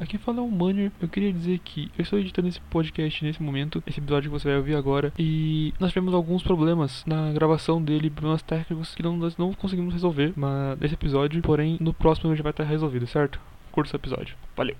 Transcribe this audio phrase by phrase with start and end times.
[0.00, 0.92] Aqui fala o Manner.
[1.02, 4.46] Eu queria dizer que eu estou editando esse podcast nesse momento, esse episódio que você
[4.46, 9.16] vai ouvir agora, e nós tivemos alguns problemas na gravação dele, problemas técnicos que não,
[9.16, 13.40] nós não conseguimos resolver mas, nesse episódio, porém no próximo já vai estar resolvido, certo?
[13.72, 14.36] Curta esse episódio.
[14.56, 14.76] Valeu!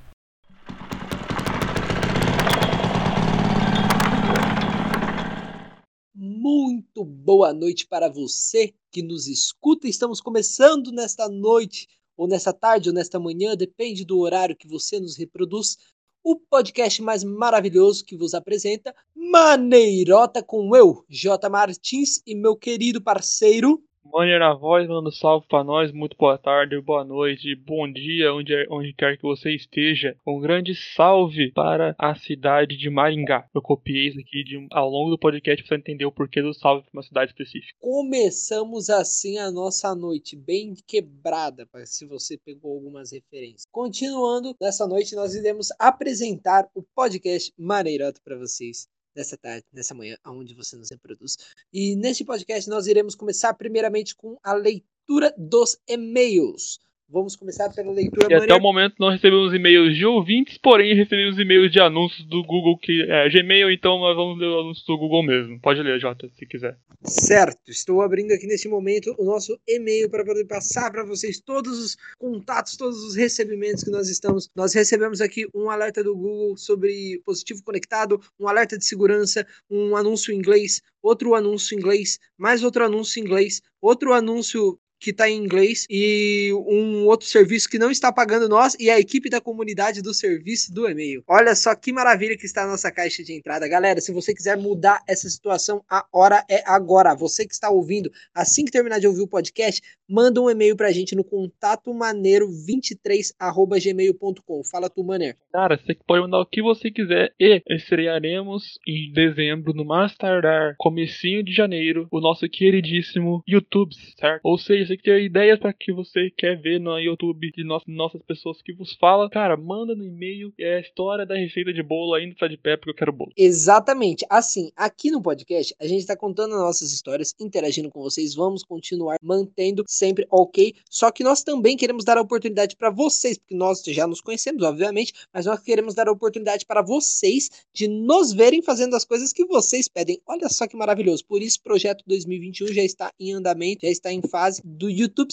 [6.15, 9.89] Muito boa noite para você que nos escuta.
[9.89, 11.89] Estamos começando nesta noite
[12.19, 15.79] ou nessa tarde, ou nesta manhã, depende do horário que você nos reproduz,
[16.23, 21.49] o podcast mais maravilhoso que vos apresenta Maneirota com eu, J.
[21.49, 25.93] Martins, e meu querido parceiro Mania na voz, mandando salve para nós.
[25.93, 30.17] Muito boa tarde, boa noite, bom dia, onde, onde quer que você esteja.
[30.27, 33.47] Um grande salve para a cidade de Maringá.
[33.55, 36.85] Eu copiei isso aqui de, ao longo do podcast para entender o porquê do salve
[36.85, 37.75] para uma cidade específica.
[37.79, 43.67] Começamos assim a nossa noite, bem quebrada, se você pegou algumas referências.
[43.71, 48.89] Continuando, nessa noite nós iremos apresentar o podcast Maneirota para vocês
[49.19, 51.37] nessa tarde, nessa manhã, aonde você nos reproduz.
[51.73, 56.79] E neste podcast nós iremos começar primeiramente com a leitura dos e-mails.
[57.11, 58.27] Vamos começar pela leitura.
[58.31, 62.45] E até o momento não recebemos e-mails de ouvintes, porém recebemos e-mails de anúncios do
[62.45, 65.59] Google, que é Gmail, então nós vamos ler o anúncio do Google mesmo.
[65.59, 66.77] Pode ler, Jota, se quiser.
[67.03, 71.79] Certo, estou abrindo aqui neste momento o nosso e-mail para poder passar para vocês todos
[71.79, 74.51] os contatos, todos os recebimentos que nós estamos.
[74.55, 79.97] Nós recebemos aqui um alerta do Google sobre positivo conectado, um alerta de segurança, um
[79.97, 85.11] anúncio em inglês, outro anúncio em inglês, mais outro anúncio em inglês, outro anúncio que
[85.11, 89.31] está em inglês e um outro serviço que não está pagando nós e a equipe
[89.31, 91.23] da comunidade do serviço do e-mail.
[91.27, 93.69] Olha só que maravilha que está a nossa caixa de entrada.
[93.69, 97.15] Galera, se você quiser mudar essa situação, a hora é agora.
[97.15, 100.91] Você que está ouvindo, assim que terminar de ouvir o podcast, manda um e-mail pra
[100.91, 104.65] gente no contato maneiro23@gmail.com.
[104.65, 105.37] Fala tu, Maneiro.
[105.53, 110.75] Cara, você pode mandar o que você quiser e estrearemos em dezembro, no mais tardar,
[110.79, 114.41] comecinho de janeiro, o nosso queridíssimo YouTube, certo?
[114.45, 118.63] Ou seja, você tem ideias para que você quer ver no YouTube de nossas, pessoas
[118.63, 120.53] que vos fala, cara, manda no e-mail.
[120.59, 123.31] É a história da receita de bolo ainda tá de pé porque eu quero bolo.
[123.37, 124.25] Exatamente.
[124.31, 128.35] Assim, aqui no podcast, a gente tá contando as nossas histórias, interagindo com vocês.
[128.35, 130.75] Vamos continuar mantendo sempre ok.
[130.89, 134.63] Só que nós também queremos dar a oportunidade para vocês, porque nós já nos conhecemos,
[134.63, 139.33] obviamente, mas nós queremos dar a oportunidade para vocês de nos verem fazendo as coisas
[139.35, 140.19] que vocês pedem.
[140.27, 141.25] Olha só que maravilhoso.
[141.27, 145.29] Por isso, projeto 2021 já está em andamento, já está em fase do YouTube.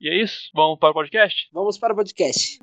[0.00, 0.48] e é isso?
[0.54, 1.48] Vamos para o podcast?
[1.52, 2.58] Vamos para o podcast.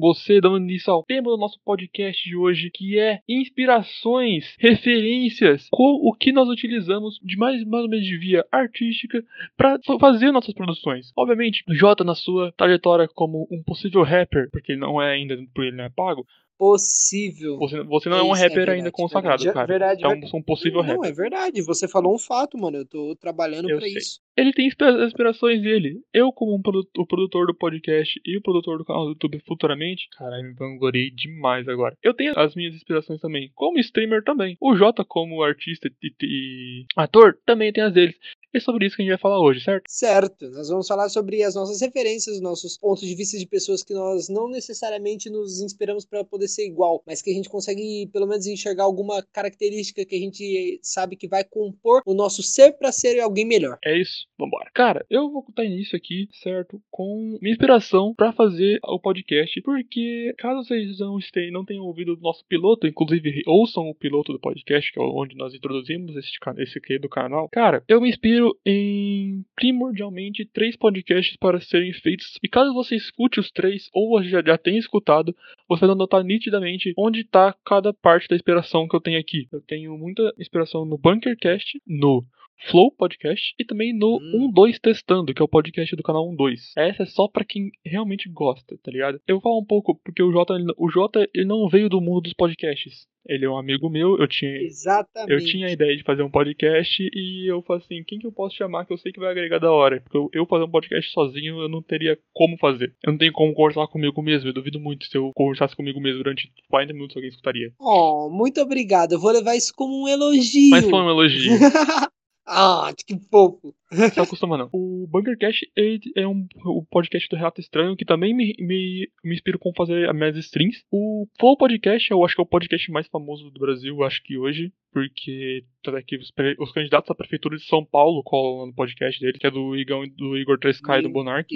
[0.00, 5.98] você dando início ao tema do nosso podcast de hoje, que é inspirações, referências, com
[6.00, 9.24] o que nós utilizamos de mais, mais ou menos de via artística
[9.56, 11.10] para fazer nossas produções.
[11.16, 15.62] Obviamente, Jota na sua trajetória como um possível rapper, porque ele não é ainda, porque
[15.62, 16.24] ele não é pago,
[16.58, 17.56] possível.
[17.58, 19.66] Você, você não é, é um rapper é verdade, ainda consagrado, verdade, cara.
[19.66, 20.96] Verdade, é um, um possível não, rapper.
[20.96, 21.62] Não, é verdade.
[21.62, 22.78] Você falou um fato, mano.
[22.78, 24.20] Eu tô trabalhando para isso.
[24.36, 26.00] Ele tem inspirações dele.
[26.12, 26.60] Eu, como um
[26.98, 31.10] o produtor do podcast e o produtor do canal do YouTube futuramente, caralho, me vangloriei
[31.10, 31.96] demais agora.
[32.02, 34.56] Eu tenho as minhas inspirações também, como streamer também.
[34.60, 35.90] O Jota, como artista
[36.22, 38.16] e, ator, também tem as deles.
[38.54, 39.84] É sobre isso que a gente vai falar hoje, certo?
[39.88, 40.48] Certo.
[40.50, 43.92] Nós vamos falar sobre as nossas referências, os nossos pontos de vista de pessoas que
[43.92, 48.26] nós não necessariamente nos inspiramos para poder ser igual, mas que a gente consegue pelo
[48.26, 52.92] menos enxergar alguma característica que a gente sabe que vai compor o nosso ser para
[52.92, 53.78] ser alguém melhor.
[53.84, 54.26] É isso.
[54.38, 54.70] Vambora.
[54.74, 56.80] Cara, eu vou contar início aqui, certo?
[56.90, 62.14] Com minha inspiração para fazer o podcast, porque caso vocês não, estejam, não tenham ouvido
[62.14, 66.30] o nosso piloto, inclusive ouçam o piloto do podcast, que é onde nós introduzimos esse,
[66.58, 67.48] esse aqui do canal.
[67.50, 72.38] Cara, eu me inspiro em primordialmente três podcasts para serem feitos.
[72.42, 75.34] E caso você escute os três, ou já, já tenha escutado,
[75.68, 79.48] você vai notar nitidamente onde está cada parte da inspiração que eu tenho aqui.
[79.52, 82.24] Eu tenho muita inspiração no Bunkercast, no
[82.70, 84.50] Flow Podcast e também no hum.
[84.52, 86.72] 12 Testando, que é o podcast do canal 12.
[86.76, 89.20] Essa é só para quem realmente gosta, tá ligado?
[89.26, 92.22] Eu vou falar um pouco porque o Jota, o Jota ele não veio do mundo
[92.22, 93.06] dos podcasts.
[93.26, 95.32] Ele é um amigo meu, eu tinha Exatamente.
[95.32, 98.32] eu tinha a ideia de fazer um podcast e eu falei assim, quem que eu
[98.32, 100.00] posso chamar que eu sei que vai agregar da hora?
[100.00, 102.94] Porque eu, eu fazer um podcast sozinho, eu não teria como fazer.
[103.04, 106.22] Eu não tenho como conversar comigo mesmo, eu duvido muito se eu conversasse comigo mesmo
[106.22, 107.70] durante 40 minutos alguém escutaria.
[107.78, 109.12] Oh, muito obrigado.
[109.12, 110.70] Eu vou levar isso como um elogio.
[110.70, 111.52] Mas foi um elogio.
[112.50, 113.74] Ah, que fofo.
[114.14, 114.70] Só acostuma não.
[114.72, 115.70] O Bunkercast
[116.16, 120.08] é um o podcast do Relato Estranho que também me, me, me inspira com fazer
[120.08, 120.82] as minhas streams.
[120.90, 124.38] O Flow Podcast eu acho que é o podcast mais famoso do Brasil, acho que
[124.38, 125.64] hoje, porque
[125.94, 129.50] aqui os, os, candidatos à prefeitura de São Paulo colam no podcast dele, que é
[129.50, 131.48] do Igão do Igor 3K e do Monark.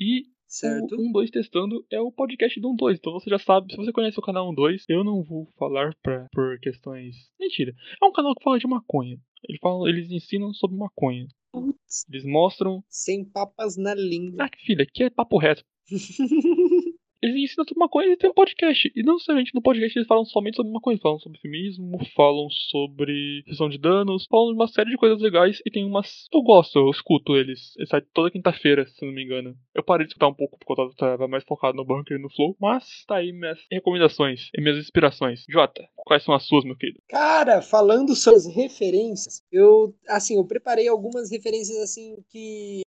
[0.00, 0.96] E Certo.
[0.96, 2.98] O 12 Testando é o podcast do 12.
[2.98, 6.26] Então você já sabe, se você conhece o canal 12, eu não vou falar pra,
[6.32, 7.14] por questões.
[7.38, 7.72] Mentira.
[8.02, 9.16] É um canal que fala de maconha.
[9.48, 11.26] Eles, falam, eles ensinam sobre maconha.
[11.52, 12.06] Putz.
[12.08, 12.82] Eles mostram.
[12.88, 14.44] Sem papas na língua.
[14.44, 15.64] Ah, filha, aqui é papo reto.
[17.22, 18.90] eles ensinam sobre maconha e tem um podcast.
[18.94, 22.48] E não necessariamente no podcast eles falam somente sobre maconha, eles falam sobre feminismo, falam
[22.50, 26.26] sobre redução de danos, falam de uma série de coisas legais e tem umas.
[26.32, 27.76] Eu gosto, eu escuto eles.
[27.76, 29.56] Eles saem toda quinta-feira, se não me engano.
[29.74, 32.30] Eu parei de escutar um pouco porque eu tava mais focado no bunker e no
[32.30, 35.44] flow, mas tá aí minhas recomendações e minhas inspirações.
[35.48, 37.00] Jota, quais são as suas, meu querido?
[37.08, 42.82] Cara, falando sobre as referências, eu, assim, eu preparei algumas referências, assim, que.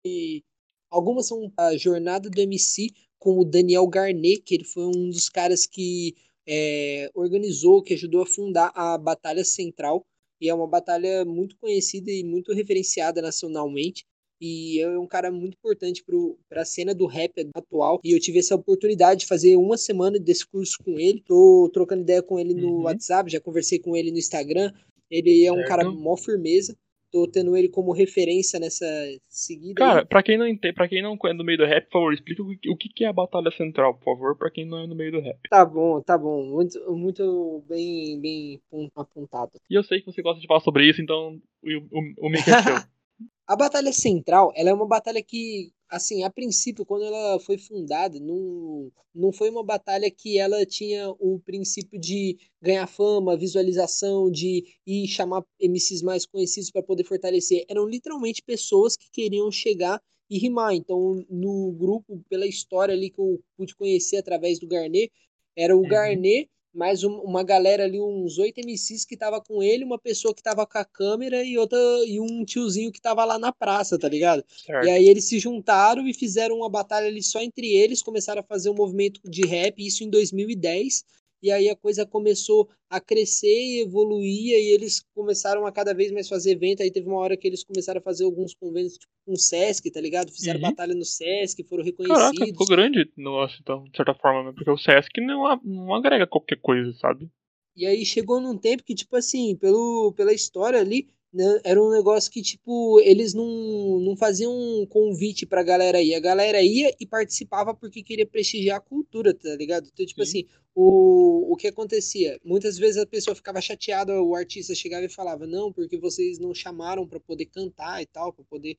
[0.90, 5.30] Algumas são a jornada do MC, com o Daniel Garnet, que ele foi um dos
[5.30, 6.16] caras que
[6.50, 10.04] é, organizou, que ajudou a fundar a Batalha Central,
[10.42, 14.04] e é uma batalha muito conhecida e muito referenciada nacionalmente.
[14.42, 16.04] E é um cara muito importante
[16.50, 18.02] para a cena do rap atual.
[18.04, 21.22] E eu tive essa oportunidade de fazer uma semana desse curso com ele.
[21.28, 22.82] Tô trocando ideia com ele no uhum.
[22.82, 24.74] WhatsApp, já conversei com ele no Instagram.
[25.12, 25.68] Ele é um certo.
[25.68, 26.76] cara mó firmeza
[27.12, 28.86] tô tendo ele como referência nessa
[29.28, 29.76] seguida.
[29.76, 30.06] Cara, aí.
[30.06, 32.42] pra quem não entende, para quem não é do meio do rap, por favor, explica
[32.42, 35.20] o que é a Batalha Central, por favor, pra quem não é no meio do
[35.20, 35.38] rap.
[35.50, 36.44] Tá bom, tá bom.
[36.46, 38.62] Muito, muito bem, bem
[38.96, 39.52] apontado.
[39.70, 42.38] E eu sei que você gosta de falar sobre isso, então o, o, o é
[42.38, 42.54] seu.
[43.48, 48.18] A Batalha Central, ela é uma batalha que, assim, a princípio, quando ela foi fundada,
[48.18, 54.64] não, não foi uma batalha que ela tinha o princípio de ganhar fama, visualização, de
[54.88, 57.66] ir chamar MCs mais conhecidos para poder fortalecer.
[57.68, 60.74] Eram literalmente pessoas que queriam chegar e rimar.
[60.74, 65.12] Então, no grupo, pela história ali que eu pude conhecer através do Garnet,
[65.58, 65.90] era o uhum.
[65.90, 70.34] Garnet mais um, uma galera ali, uns oito MCs que tava com ele, uma pessoa
[70.34, 74.00] que tava com a câmera e outra e um tiozinho que tava lá na praça,
[74.00, 74.44] tá ligado?
[74.66, 74.86] Certo.
[74.86, 78.44] E aí eles se juntaram e fizeram uma batalha ali só entre eles, começaram a
[78.44, 81.04] fazer um movimento de rap, isso em 2010
[81.42, 86.12] e aí a coisa começou a crescer e evoluir, e eles começaram a cada vez
[86.12, 89.12] mais fazer evento, aí teve uma hora que eles começaram a fazer alguns convênios tipo,
[89.26, 90.32] com o Sesc, tá ligado?
[90.32, 90.70] Fizeram uhum.
[90.70, 92.22] batalha no Sesc, foram reconhecidos.
[92.22, 94.54] Caraca, ficou grande, nossa, então, de certa forma, né?
[94.56, 97.30] porque o Sesc não, não agrega qualquer coisa, sabe?
[97.76, 101.90] E aí chegou num tempo que, tipo assim, pelo, pela história ali, né, era um
[101.90, 106.14] negócio que, tipo, eles não, não faziam um convite pra galera ir.
[106.14, 109.90] A galera ia e participava porque queria prestigiar a cultura, tá ligado?
[109.92, 110.30] Então, tipo Sim.
[110.30, 112.40] assim, o, o que acontecia?
[112.44, 116.54] Muitas vezes a pessoa ficava chateada, o artista chegava e falava, não, porque vocês não
[116.54, 118.78] chamaram para poder cantar e tal, para poder,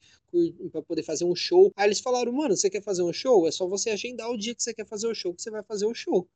[0.70, 1.72] pra poder fazer um show.
[1.76, 3.46] Aí eles falaram, mano, você quer fazer um show?
[3.49, 5.62] É só você agendar o dia que você quer fazer o show, que você vai
[5.62, 6.28] fazer o show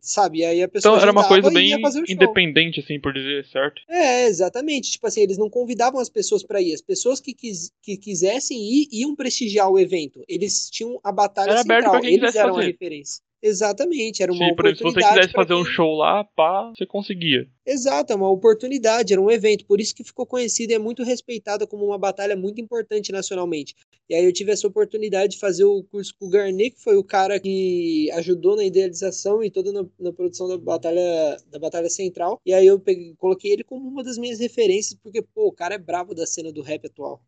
[0.00, 0.38] sabe?
[0.38, 1.72] E aí a pessoa então era uma coisa bem
[2.08, 3.82] independente, assim, por dizer, certo?
[3.88, 4.92] É, exatamente.
[4.92, 6.72] Tipo assim, eles não convidavam as pessoas para ir.
[6.74, 10.24] As pessoas que, quis, que quisessem ir iam prestigiar o evento.
[10.28, 12.04] Eles tinham a batalha era central.
[12.04, 12.66] Eles eram fazer.
[12.66, 13.22] a referência.
[13.42, 14.78] Exatamente, era uma Sim, oportunidade.
[14.78, 15.62] Se você quisesse fazer quem...
[15.62, 17.48] um show lá, pá, você conseguia.
[17.66, 21.02] Exato, é uma oportunidade, era um evento, por isso que ficou conhecida e é muito
[21.02, 23.74] respeitada como uma batalha muito importante nacionalmente.
[24.08, 26.96] E aí eu tive essa oportunidade de fazer o curso com o Garnet, que foi
[26.96, 31.88] o cara que ajudou na idealização e toda na, na produção da batalha da batalha
[31.88, 32.40] central.
[32.46, 35.74] E aí eu peguei, coloquei ele como uma das minhas referências, porque, pô, o cara
[35.74, 37.20] é bravo da cena do rap atual.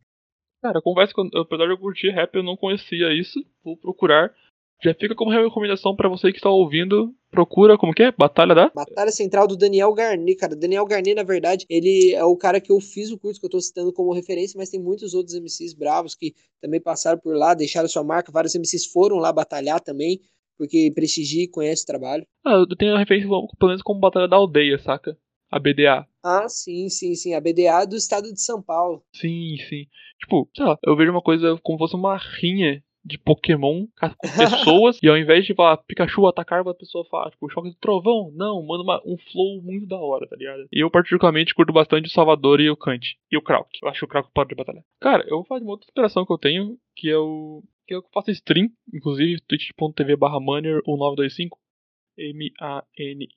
[0.62, 1.28] Cara, conversa com.
[1.34, 3.44] Apesar de eu curtir rap, eu não conhecia isso.
[3.62, 4.34] Vou procurar.
[4.82, 7.14] Já fica como recomendação para você que está ouvindo.
[7.30, 8.12] Procura, como que é?
[8.12, 8.70] Batalha da?
[8.74, 10.54] Batalha Central do Daniel Garnet, cara.
[10.54, 13.50] Daniel Garnet, na verdade, ele é o cara que eu fiz o curso que eu
[13.50, 17.54] tô citando como referência, mas tem muitos outros MCs bravos que também passaram por lá,
[17.54, 18.30] deixaram sua marca.
[18.30, 20.20] Vários MCs foram lá batalhar também,
[20.58, 22.26] porque prestigia e conhece o trabalho.
[22.44, 25.16] Ah, eu tenho a referência, pelo menos, como Batalha da Aldeia, saca?
[25.50, 26.06] A BDA.
[26.22, 27.34] Ah, sim, sim, sim.
[27.34, 29.02] A BDA do estado de São Paulo.
[29.14, 29.86] Sim, sim.
[30.20, 34.98] Tipo, sei lá, eu vejo uma coisa como fosse uma rinha de Pokémon com pessoas,
[35.02, 38.32] e ao invés de falar Pikachu atacar, a pessoa fala, tipo, choque do trovão.
[38.34, 40.66] Não, manda uma, um flow muito da hora, tá ligado?
[40.72, 43.16] E eu, particularmente, curto bastante o Salvador e o Kant.
[43.30, 43.68] E o Krauk.
[43.82, 44.82] Eu acho o Krauk pode de batalha.
[45.00, 47.62] Cara, eu vou falar de uma outra inspiração que eu tenho, que é o.
[47.86, 51.58] que eu faço stream, inclusive, twitch.tv barra Manner 1925.
[52.16, 53.36] M-A-N-I-E-R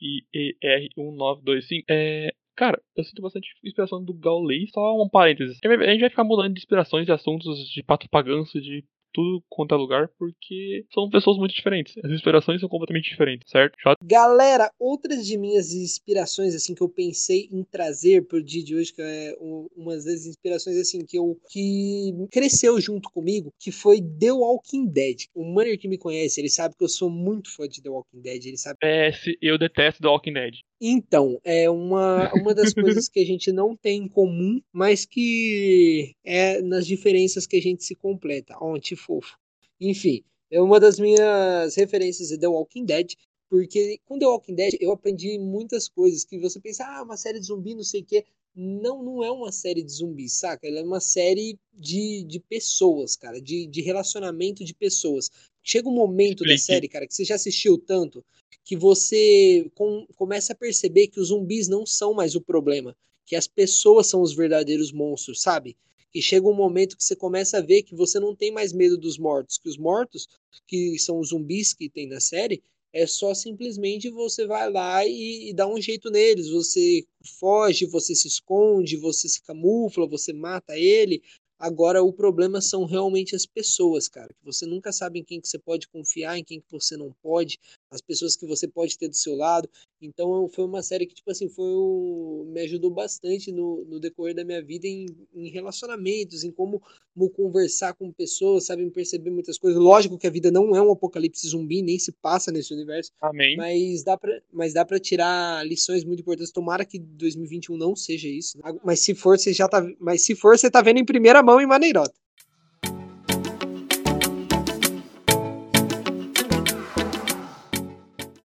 [0.96, 1.86] 1925.
[1.90, 2.32] É.
[2.56, 5.60] Cara, eu sinto bastante inspiração do Gaulei, só um parênteses.
[5.64, 8.84] A gente vai ficar mudando de inspirações de assuntos de pato paganço, de
[9.18, 11.96] tudo quanto é lugar, porque são pessoas muito diferentes.
[12.04, 13.76] As inspirações são completamente diferentes, certo?
[13.84, 13.96] Já...
[14.04, 18.94] Galera, outras de minhas inspirações, assim, que eu pensei em trazer pro dia de hoje,
[18.94, 19.36] que é
[19.76, 25.24] uma das inspirações, assim, que eu que cresceu junto comigo, que foi The Walking Dead.
[25.34, 28.22] O Manner que me conhece, ele sabe que eu sou muito fã de The Walking
[28.22, 28.78] Dead, ele sabe.
[28.80, 30.54] PS, eu detesto The Walking Dead.
[30.80, 36.14] Então, é uma, uma das coisas que a gente não tem em comum, mas que
[36.24, 38.56] é nas diferenças que a gente se completa.
[38.62, 39.38] Ontem, fofo.
[39.80, 43.14] Enfim, é uma das minhas referências é The Walking Dead,
[43.50, 47.40] porque com The Walking Dead eu aprendi muitas coisas que você pensa, ah, uma série
[47.40, 48.26] de zumbi, não sei o quê.
[48.54, 50.68] Não, não é uma série de zumbis, saca?
[50.68, 55.30] Ela é uma série de, de pessoas, cara, de, de relacionamento de pessoas.
[55.62, 56.54] Chega um momento Explique.
[56.54, 58.26] da série, cara, que você já assistiu tanto,
[58.66, 62.96] que você com, começa a perceber que os zumbis não são mais o problema,
[63.26, 65.78] que as pessoas são os verdadeiros monstros, sabe?
[66.18, 68.98] Que chega um momento que você começa a ver que você não tem mais medo
[68.98, 70.28] dos mortos, que os mortos,
[70.66, 75.52] que são os zumbis que tem na série, é só simplesmente você vai lá e,
[75.52, 76.50] e dá um jeito neles.
[76.50, 77.06] Você
[77.40, 81.22] foge, você se esconde, você se camufla, você mata ele,
[81.60, 84.28] Agora, o problema são realmente as pessoas, cara.
[84.28, 87.12] Que você nunca sabe em quem que você pode confiar, em quem que você não
[87.22, 87.60] pode,
[87.90, 89.68] as pessoas que você pode ter do seu lado.
[90.00, 92.46] Então, foi uma série que, tipo assim, foi um...
[92.54, 96.82] me ajudou bastante no, no decorrer da minha vida em, em relacionamentos, em como,
[97.16, 99.82] como, conversar com pessoas, sabe, em perceber muitas coisas.
[99.82, 103.12] Lógico que a vida não é um apocalipse zumbi, nem se passa nesse universo.
[103.20, 103.58] Amém.
[103.58, 106.52] Mas dá pra, mas dá pra tirar lições muito importantes.
[106.52, 108.60] Tomara que 2021 não seja isso.
[108.60, 108.80] Né?
[108.84, 109.84] Mas se for, você já tá.
[110.00, 112.14] Mas se for, você tá vendo em primeira mão em Maneirota.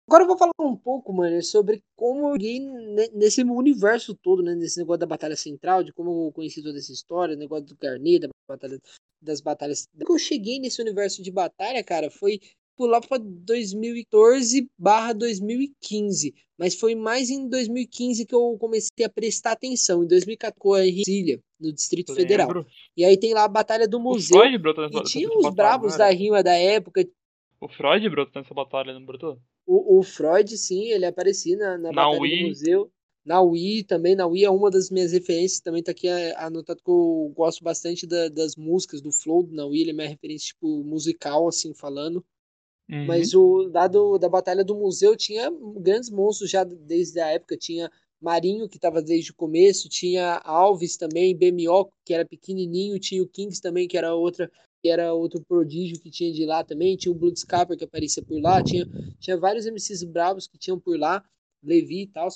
[0.05, 2.59] Agora eu vou falar um pouco, mano, sobre como eu joguei
[3.13, 4.53] nesse universo todo, né?
[4.53, 7.77] Nesse negócio da Batalha Central, de como eu conheci toda essa história, o negócio do
[7.77, 8.77] Garnet, da batalha,
[9.21, 9.87] das batalhas.
[9.95, 12.41] Quando eu cheguei nesse universo de batalha, cara, foi
[12.75, 16.33] pular para 2014 barra 2015.
[16.57, 20.03] Mas foi mais em 2015 que eu comecei a prestar atenção.
[20.03, 22.21] Em 2014, em Brasília, no Distrito Lembro.
[22.21, 22.65] Federal.
[22.95, 24.39] E aí tem lá a Batalha do Museu.
[24.39, 27.07] Freud brotou nessa, e tinha os bravos da rima da época.
[27.59, 29.39] O Freud brotou nessa batalha, não brotou?
[29.65, 32.41] O, o Freud, sim, ele aparecia na, na, na Batalha Wii.
[32.43, 32.91] do Museu.
[33.25, 36.89] Na Wii também, na Wii é uma das minhas referências, também tá aqui anotado que
[36.89, 40.83] eu gosto bastante da, das músicas, do flow na Wii, ele é minha referência, tipo,
[40.83, 42.25] musical, assim, falando.
[42.89, 43.05] Uhum.
[43.05, 47.55] Mas o dado da Batalha do Museu tinha grandes monstros já desde a época.
[47.55, 53.23] Tinha Marinho, que estava desde o começo, tinha Alves também, BMO, que era pequenininho, tinha
[53.23, 56.95] o Kings também, que era outra que era outro prodígio que tinha de lá também,
[56.95, 58.85] tinha o Bloodscapper que aparecia por lá, tinha,
[59.19, 61.21] tinha vários MCs bravos que tinham por lá,
[61.61, 62.29] Levi e tal.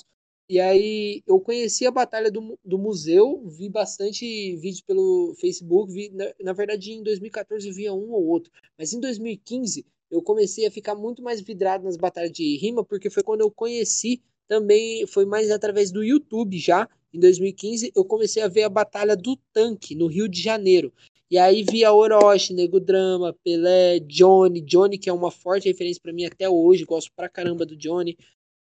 [0.46, 6.10] E aí eu conheci a batalha do, do museu, vi bastante vídeo pelo Facebook, vi,
[6.10, 10.66] na, na verdade em 2014 eu via um ou outro, mas em 2015 eu comecei
[10.66, 15.06] a ficar muito mais vidrado nas batalhas de rima, porque foi quando eu conheci também,
[15.06, 19.36] foi mais através do YouTube já, em 2015, eu comecei a ver a Batalha do
[19.52, 20.92] Tanque, no Rio de Janeiro.
[21.30, 26.12] E aí via Orochi, Nego Drama, Pelé, Johnny, Johnny que é uma forte referência para
[26.12, 28.16] mim até hoje, gosto pra caramba do Johnny.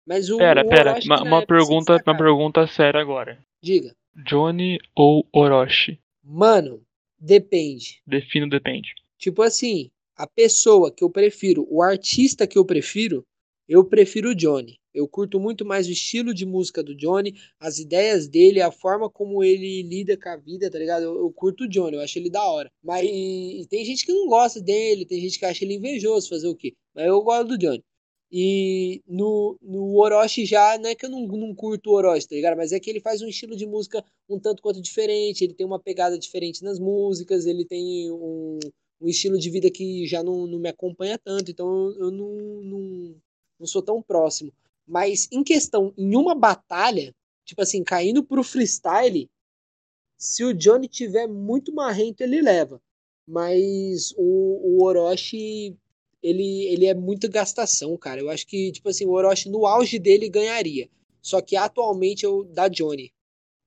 [0.05, 3.39] Mas o Pera, o pera, uma, uma pergunta, uma pergunta séria agora.
[3.63, 3.95] Diga.
[4.25, 5.97] Johnny ou Orochi?
[6.21, 6.81] Mano,
[7.17, 8.01] depende.
[8.05, 8.93] Defino depende.
[9.17, 13.25] Tipo assim, a pessoa que eu prefiro, o artista que eu prefiro,
[13.67, 14.77] eu prefiro o Johnny.
[14.93, 19.09] Eu curto muito mais o estilo de música do Johnny, as ideias dele, a forma
[19.09, 21.03] como ele lida com a vida, tá ligado?
[21.03, 22.69] Eu, eu curto o Johnny, eu acho ele da hora.
[22.83, 23.05] Mas
[23.67, 26.73] tem gente que não gosta dele, tem gente que acha ele invejoso, fazer o quê?
[26.93, 27.83] Mas eu gosto do Johnny.
[28.33, 32.35] E no, no Orochi já, não é que eu não, não curto o Orochi, tá
[32.35, 32.55] ligado?
[32.55, 35.65] Mas é que ele faz um estilo de música um tanto quanto diferente, ele tem
[35.65, 38.59] uma pegada diferente nas músicas, ele tem um,
[39.01, 41.67] um estilo de vida que já não, não me acompanha tanto, então
[41.99, 42.29] eu não,
[42.61, 43.15] não,
[43.59, 44.53] não sou tão próximo.
[44.87, 47.13] Mas em questão, em uma batalha,
[47.45, 49.29] tipo assim, caindo pro freestyle,
[50.17, 52.81] se o Johnny tiver muito marrento, ele leva.
[53.27, 55.75] Mas o, o Orochi,
[56.21, 58.19] ele, ele é muita gastação, cara.
[58.21, 60.89] Eu acho que, tipo assim, o Orochi no auge dele ganharia.
[61.21, 63.13] Só que atualmente eu da Johnny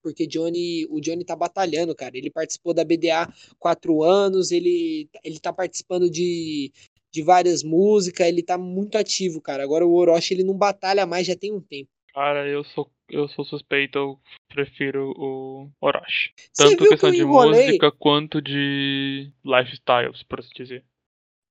[0.05, 2.19] porque Johnny, o Johnny tá batalhando, cara.
[2.19, 3.27] Ele participou da BDA
[3.59, 6.71] quatro anos, ele, ele tá participando de,
[7.15, 9.63] de várias músicas, ele tá muito ativo, cara.
[9.63, 11.89] Agora o Orochi ele não batalha mais já tem um tempo.
[12.13, 14.19] Cara, eu sou eu sou suspeito, eu
[14.49, 16.33] prefiro o Orochi.
[16.57, 20.85] Tanto questão que de música quanto de lifestyles, por assim dizer.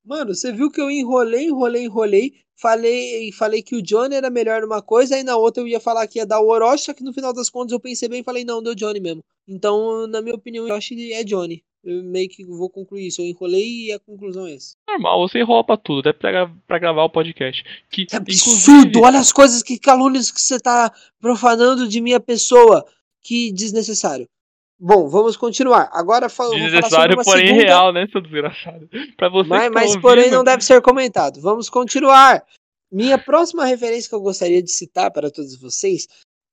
[0.03, 2.33] Mano, você viu que eu enrolei, enrolei, enrolei.
[2.55, 6.05] Falei, falei que o Johnny era melhor numa coisa, aí na outra eu ia falar
[6.07, 8.23] que ia dar o Orochi, só que no final das contas eu pensei bem e
[8.23, 9.23] falei, não, deu Johnny mesmo.
[9.47, 11.63] Então, na minha opinião, o Orochi é Johnny.
[11.83, 13.21] Eu meio que vou concluir isso.
[13.21, 14.75] Eu enrolei e a conclusão é essa.
[14.87, 17.63] Normal, você enrola pra tudo, até pra, pra gravar o podcast.
[17.89, 19.01] Que, que absurdo!
[19.01, 22.85] Olha as coisas que calúnias que você tá profanando de minha pessoa.
[23.21, 24.27] Que desnecessário.
[24.79, 25.89] Bom, vamos continuar.
[25.93, 27.63] Agora falo, Desnecessário, porém segunda...
[27.63, 28.89] real, né, seu desgraçado?
[29.15, 30.01] Pra você mas, tá mas ouvindo...
[30.01, 31.39] porém não deve ser comentado.
[31.39, 32.45] Vamos continuar.
[32.91, 36.07] Minha próxima referência que eu gostaria de citar para todos vocês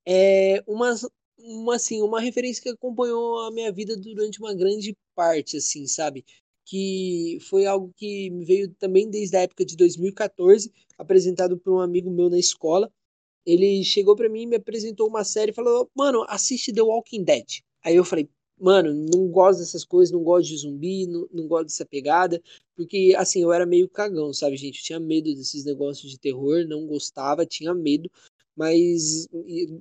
[0.06, 0.94] é uma,
[1.38, 6.24] uma, assim, uma referência que acompanhou a minha vida durante uma grande parte, assim, sabe?
[6.64, 12.10] Que foi algo que veio também desde a época de 2014, apresentado por um amigo
[12.10, 12.90] meu na escola.
[13.44, 17.60] Ele chegou para mim, me apresentou uma série e falou: Mano, assiste The Walking Dead.
[17.84, 21.66] Aí eu falei: Mano, não gosto dessas coisas, não gosto de zumbi, não, não gosto
[21.66, 22.40] dessa pegada.
[22.74, 24.78] Porque, assim, eu era meio cagão, sabe, gente?
[24.78, 28.10] Eu tinha medo desses negócios de terror, não gostava, tinha medo.
[28.60, 29.26] Mas,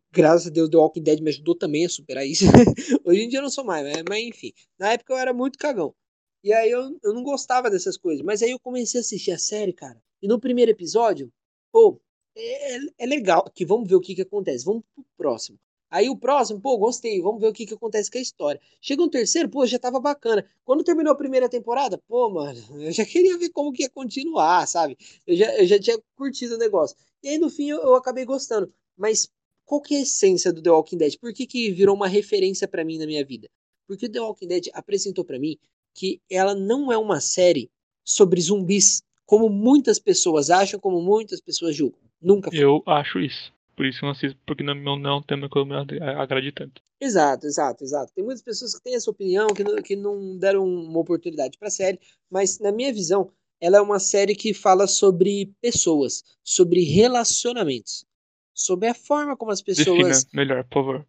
[0.09, 2.45] graças a Deus, The Walking Dead me ajudou também a superar isso.
[3.03, 4.53] Hoje em dia eu não sou mais, mas, mas, enfim.
[4.79, 5.93] Na época eu era muito cagão.
[6.41, 8.23] E aí eu, eu não gostava dessas coisas.
[8.23, 10.01] Mas aí eu comecei a assistir a série, cara.
[10.21, 11.29] E no primeiro episódio,
[11.73, 11.99] pô,
[12.37, 13.43] é, é, é legal.
[13.45, 14.63] Aqui, vamos ver o que, que acontece.
[14.63, 15.59] Vamos pro próximo.
[15.89, 18.61] Aí o próximo, pô, gostei, vamos ver o que, que acontece com a história.
[18.79, 20.45] Chega um terceiro, pô, já tava bacana.
[20.63, 24.67] Quando terminou a primeira temporada, pô, mano, eu já queria ver como que ia continuar,
[24.67, 24.97] sabe?
[25.25, 26.95] Eu já, eu já tinha curtido o negócio.
[27.23, 28.71] E aí no fim eu, eu acabei gostando.
[28.95, 29.29] Mas
[29.65, 31.17] qual que é a essência do The Walking Dead?
[31.19, 33.49] Por que, que virou uma referência para mim na minha vida?
[33.87, 35.57] Porque The Walking Dead apresentou para mim
[35.93, 37.69] que ela não é uma série
[38.03, 41.99] sobre zumbis, como muitas pessoas acham, como muitas pessoas julgam.
[42.21, 42.59] Nunca foi.
[42.59, 43.53] Eu acho isso.
[43.79, 46.51] Por isso eu não assisto, porque não, não é um tema que eu me agrade
[46.51, 46.81] tanto.
[46.99, 48.11] Exato, exato, exato.
[48.13, 51.69] Tem muitas pessoas que têm essa opinião, que não, que não deram uma oportunidade para
[51.69, 51.97] a série,
[52.29, 58.05] mas na minha visão, ela é uma série que fala sobre pessoas, sobre relacionamentos,
[58.53, 60.25] sobre a forma como as pessoas.
[60.25, 61.07] Defina melhor, por favor.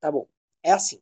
[0.00, 0.26] Tá bom.
[0.64, 0.98] É assim.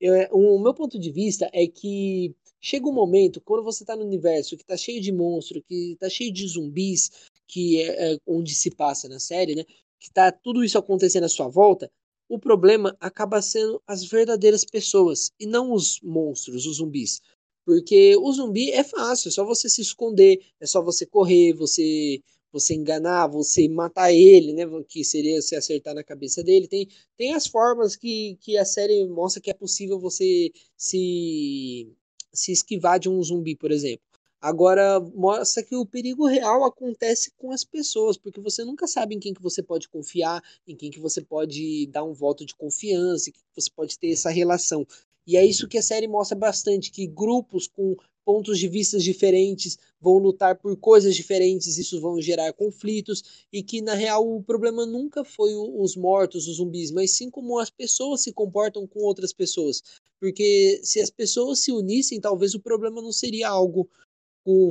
[0.00, 4.04] Eu, o meu ponto de vista é que chega um momento, quando você está no
[4.04, 7.10] universo que está cheio de monstros, que está cheio de zumbis,
[7.48, 9.64] que é, é, onde se passa na série, né?
[10.00, 11.90] Que está tudo isso acontecendo à sua volta,
[12.28, 17.20] o problema acaba sendo as verdadeiras pessoas e não os monstros, os zumbis.
[17.64, 22.22] Porque o zumbi é fácil, é só você se esconder, é só você correr, você
[22.52, 24.64] você enganar, você matar ele, né?
[24.88, 26.66] Que seria se acertar na cabeça dele.
[26.66, 31.88] Tem, tem as formas que, que a série mostra que é possível você se,
[32.32, 34.04] se esquivar de um zumbi, por exemplo.
[34.40, 39.20] Agora, mostra que o perigo real acontece com as pessoas, porque você nunca sabe em
[39.20, 43.28] quem que você pode confiar, em quem que você pode dar um voto de confiança,
[43.28, 44.86] em quem que você pode ter essa relação.
[45.26, 49.76] E é isso que a série mostra bastante, que grupos com pontos de vista diferentes
[50.00, 54.86] vão lutar por coisas diferentes, isso vão gerar conflitos, e que na real o problema
[54.86, 59.34] nunca foi os mortos, os zumbis, mas sim como as pessoas se comportam com outras
[59.34, 59.82] pessoas.
[60.18, 63.88] Porque se as pessoas se unissem, talvez o problema não seria algo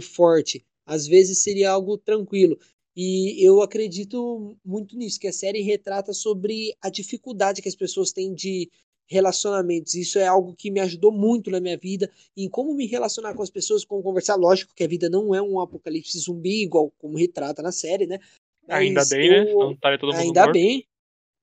[0.01, 0.65] forte.
[0.85, 2.57] Às vezes seria algo tranquilo.
[2.95, 8.11] E eu acredito muito nisso, que a série retrata sobre a dificuldade que as pessoas
[8.11, 8.69] têm de
[9.09, 9.95] relacionamentos.
[9.95, 13.41] Isso é algo que me ajudou muito na minha vida, em como me relacionar com
[13.41, 14.35] as pessoas, como conversar.
[14.35, 18.19] Lógico que a vida não é um apocalipse zumbi, igual como retrata na série, né?
[18.67, 19.39] Mas ainda bem, né?
[19.41, 19.45] eu...
[19.45, 19.53] né?
[19.53, 20.53] Não tá todo mundo ainda morto.
[20.53, 20.85] bem.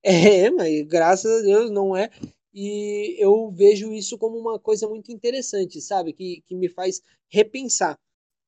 [0.08, 2.08] É, mas graças a Deus não é.
[2.54, 6.12] E eu vejo isso como uma coisa muito interessante, sabe?
[6.12, 7.98] Que, que me faz repensar.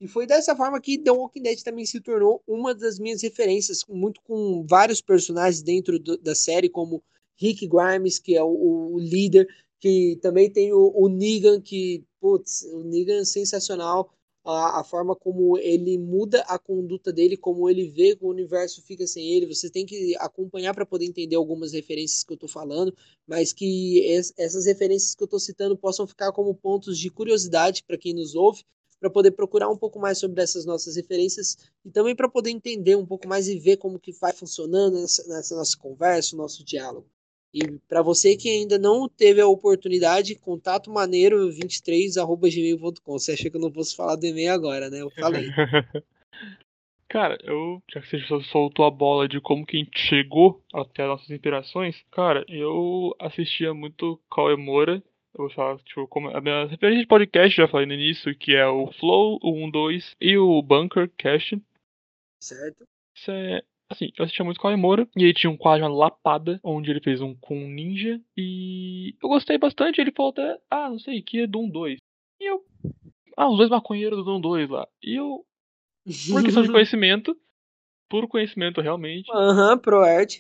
[0.01, 3.85] E foi dessa forma que The Walking Dead também se tornou uma das minhas referências,
[3.89, 7.03] muito com vários personagens dentro do, da série, como
[7.37, 9.49] Rick Grimes, que é o, o líder,
[9.81, 14.13] que também tem o, o, Negan, que, putz, o Negan é sensacional,
[14.45, 18.81] a, a, forma como ele muda a conduta dele, como ele vê que o universo
[18.83, 22.49] fica sem ele, você tem que acompanhar para poder entender algumas referências que eu estou
[22.49, 22.95] falando,
[23.27, 27.83] mas que es, essas referências que eu estou citando possam ficar como pontos de curiosidade
[27.85, 28.65] para quem nos ouve,
[29.01, 32.97] para poder procurar um pouco mais sobre essas nossas referências e também para poder entender
[32.97, 37.07] um pouco mais e ver como que vai funcionando nessa, nessa nossa conversa, nosso diálogo.
[37.53, 43.13] E para você que ainda não teve a oportunidade, contato maneiro 23@gmail.com.
[43.19, 45.01] Você acha que eu não posso falar do e-mail agora, né?
[45.01, 45.47] Eu falei.
[47.09, 51.05] Cara, eu, já que você soltou a bola de como que a gente chegou até
[51.05, 55.03] as nossas inspirações, cara, eu assistia muito Cauê Moura
[55.35, 58.55] eu vou falar, tipo, como a minha referência de podcast, já falei no início, que
[58.55, 61.61] é o Flow, o 1, 2 e o Bunker Cast.
[62.43, 62.85] Certo.
[63.15, 63.63] Isso é.
[63.91, 66.91] Assim, eu assistia muito com a Emora, e ele tinha um quadro chamado Lapada, onde
[66.91, 70.01] ele fez um com um ninja, e eu gostei bastante.
[70.01, 71.99] Ele falou até, ah, não sei, que é do 1, 2.
[72.41, 72.65] E eu.
[73.37, 74.87] Ah, os dois maconheiros do 1, 2 lá.
[75.03, 75.45] E eu.
[76.31, 77.39] Por questão de conhecimento,
[78.11, 79.31] puro conhecimento realmente.
[79.33, 80.39] Aham, uhum, pro art.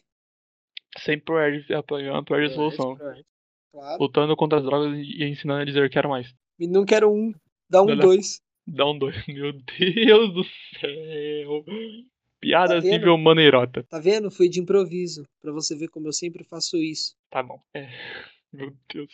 [0.98, 2.96] Sem pro art, apoiando pro art de solução.
[2.96, 3.24] Pro
[3.72, 4.02] Claro.
[4.02, 6.34] Lutando contra as drogas e ensinando a dizer quero mais.
[6.58, 7.32] não quero um.
[7.68, 8.40] Dá um dois.
[8.66, 9.14] Dá um dois.
[9.28, 10.44] Meu Deus do
[10.80, 11.64] céu.
[12.40, 12.92] Piadas vendo?
[12.92, 13.82] nível maneirota.
[13.84, 14.30] Tá vendo?
[14.30, 15.24] Foi de improviso.
[15.40, 17.14] Pra você ver como eu sempre faço isso.
[17.30, 17.60] Tá bom.
[17.74, 17.88] É.
[18.52, 19.10] Meu Deus.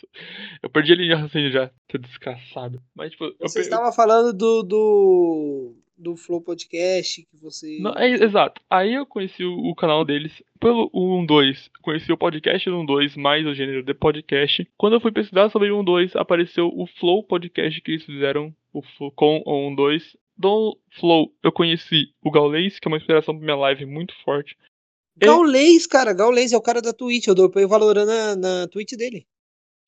[0.62, 2.80] Eu perdi a linha de raciocínio já, seu desgraçado.
[2.94, 7.78] Mas, tipo, eu Você pe- estava falando do, do, do Flow Podcast que você.
[7.80, 8.60] Não, é, exato.
[8.68, 10.90] Aí eu conheci o, o canal deles pelo
[11.26, 11.70] 12.
[11.82, 14.68] Conheci o podcast do 12, mais o gênero de podcast.
[14.76, 18.82] Quando eu fui pesquisar sobre o 12, apareceu o Flow Podcast que eles fizeram o
[18.82, 20.18] Flow, com o 12.
[20.36, 24.56] Do Flow, eu conheci o Gaulês, que é uma inspiração pra minha live muito forte.
[25.16, 26.12] Gaulês, cara.
[26.12, 27.28] Gaulês é o cara da Twitch.
[27.28, 29.26] Eu dropei o Valorant na, na Twitch dele.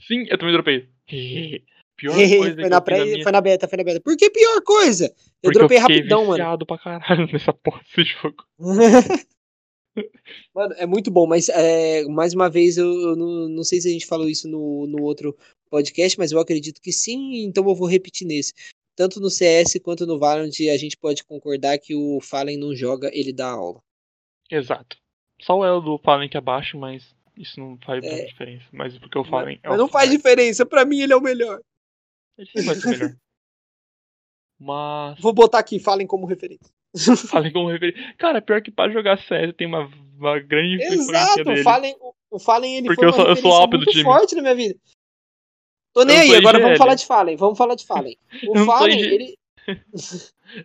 [0.01, 0.89] Sim, eu também dropei.
[1.97, 3.23] Pior coisa foi, na pré, na minha...
[3.23, 4.01] foi na beta, foi na beta.
[4.01, 5.07] Por que pior coisa?
[5.43, 6.67] Eu Porque dropei eu rapidão, mano.
[6.67, 8.45] pra caralho nessa porra desse jogo.
[10.55, 13.89] Mano, é muito bom, mas é, mais uma vez eu, eu não, não sei se
[13.89, 15.35] a gente falou isso no, no outro
[15.71, 18.53] podcast, mas eu acredito que sim, então eu vou repetir nesse.
[18.95, 23.11] Tanto no CS quanto no Valorant a gente pode concordar que o Fallen não joga,
[23.13, 23.81] ele dá aula.
[24.51, 24.97] Exato.
[25.41, 28.25] Só o elo do Fallen que é baixo, mas isso não faz É.
[28.25, 28.65] diferença.
[28.73, 31.61] Mas porque o Fallen é Mas não faz diferença, pra mim ele é o melhor.
[32.39, 33.17] Ele sempre vai ser melhor.
[34.59, 35.21] Mas.
[35.21, 36.71] Vou botar aqui, Fallen como referência.
[37.31, 38.15] Fallen como referência.
[38.19, 41.61] Cara, pior que pra jogar CS tem uma, uma grande influência Exato, dele.
[41.61, 43.79] o Fallen, o- o Fallen ele Porque foi eu uma sou- eu sou alpe do
[43.85, 44.05] muito time.
[44.05, 44.79] forte na minha vida.
[45.95, 48.17] Tô nem Eu aí, sou agora vamos falar de Fallen, vamos falar de Fallen.
[48.49, 49.15] O Eu sou Fallen, IG.
[49.15, 49.35] ele,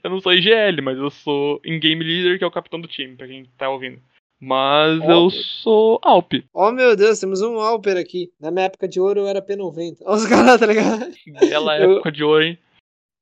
[0.04, 3.16] Eu não sou IGL, mas eu sou in-game leader, que é o capitão do time,
[3.16, 4.02] pra quem tá ouvindo.
[4.42, 5.34] Mas eu Alp.
[5.62, 6.34] sou Alp.
[6.54, 8.32] Oh meu Deus, temos um Alper aqui.
[8.40, 9.98] Na minha época de ouro eu era P90.
[10.04, 11.06] Olha os caras, tá ligado?
[11.40, 12.58] Bela Eu- época de ouro, hein?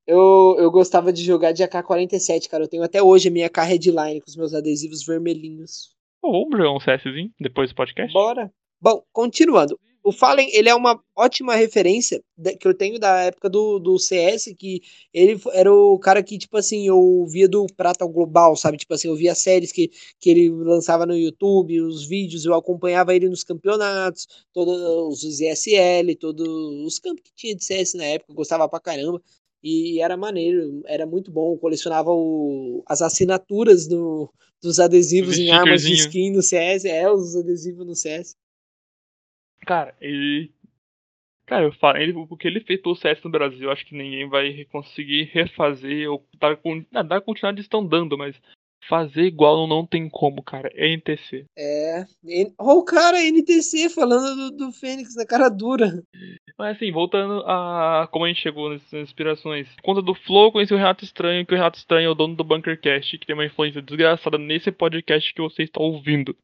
[0.06, 2.64] Eu, eu gostava de jogar de AK-47, cara.
[2.64, 5.90] Eu tenho até hoje a minha AK Headline com os meus adesivos vermelhinhos.
[6.20, 8.12] Pô, vamos jogar um CSzinho depois do podcast?
[8.12, 8.50] Bora.
[8.80, 9.78] Bom, continuando.
[10.02, 12.22] O Fallen, ele é uma ótima referência
[12.58, 14.80] que eu tenho da época do, do CS, que
[15.12, 18.78] ele era o cara que, tipo assim, eu via do Prata Global, sabe?
[18.78, 23.14] Tipo assim, eu via séries que, que ele lançava no YouTube, os vídeos, eu acompanhava
[23.14, 26.48] ele nos campeonatos, todos os ISL, todos
[26.86, 29.22] os campos que tinha de CS na época, eu gostava pra caramba.
[29.62, 31.52] E era maneiro, era muito bom.
[31.52, 34.32] Eu colecionava o, as assinaturas do,
[34.62, 38.34] dos adesivos Os em armas de skin no CS, é, os adesivos no CS.
[39.66, 40.50] Cara, ele.
[41.46, 43.94] Cara, eu falo, ele, o que ele fez pelo CS no Brasil, eu acho que
[43.96, 48.40] ninguém vai conseguir refazer ou dar, con- não, dar continuidade estão dando, mas
[48.88, 50.70] fazer igual não, tem como, cara.
[50.74, 51.44] É NTC.
[51.58, 52.04] É.
[52.22, 56.02] N- Ó, o cara NTC falando do, do Fênix na cara dura.
[56.56, 59.68] Mas assim, voltando a como a gente chegou nessas inspirações.
[59.76, 62.36] Por conta do Flow, conheci o Renato Estranho, que o Renato Estranho é o dono
[62.36, 66.36] do Bunkercast, que tem uma influência desgraçada nesse podcast que você está ouvindo.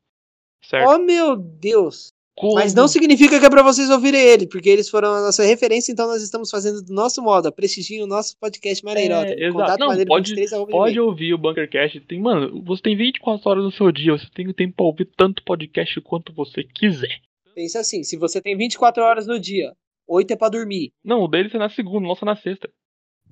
[0.64, 0.88] Certo?
[0.88, 2.08] Oh, meu Deus.
[2.38, 5.42] Como- Mas não significa que é pra vocês ouvirem ele, porque eles foram a nossa
[5.42, 7.50] referência, então nós estamos fazendo do nosso modo.
[7.50, 9.30] Prestigiem o nosso podcast Maneirota.
[9.32, 9.78] É, exato.
[9.80, 11.98] Não, pode- 23, arroba Pode ouvir o Bunkercast.
[12.00, 15.42] Tem, mano, você tem 24 horas no seu dia, você tem tempo pra ouvir tanto
[15.44, 17.20] podcast quanto você quiser.
[17.54, 19.72] Pensa assim, se você tem 24 horas no dia,
[20.06, 20.92] 8 é pra dormir.
[21.02, 22.68] Não, o deles é na segunda, o nosso é na sexta.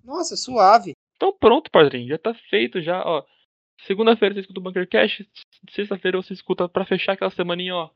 [0.02, 0.92] Nossa, suave.
[1.16, 3.22] Então pronto, padrinho, já tá feito já, ó.
[3.86, 5.28] Segunda-feira você escuta o Bunkercast,
[5.74, 7.90] sexta-feira você escuta pra fechar aquela semaninha, ó.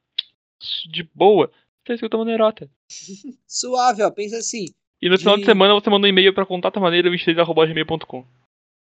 [0.90, 1.50] De boa,
[1.88, 2.70] escuta a Maneirota.
[3.46, 4.10] Suave, ó.
[4.10, 4.66] Pensa assim.
[5.00, 8.24] E no final de De- semana você manda um e-mail pra contatomaneira23.gmail.com.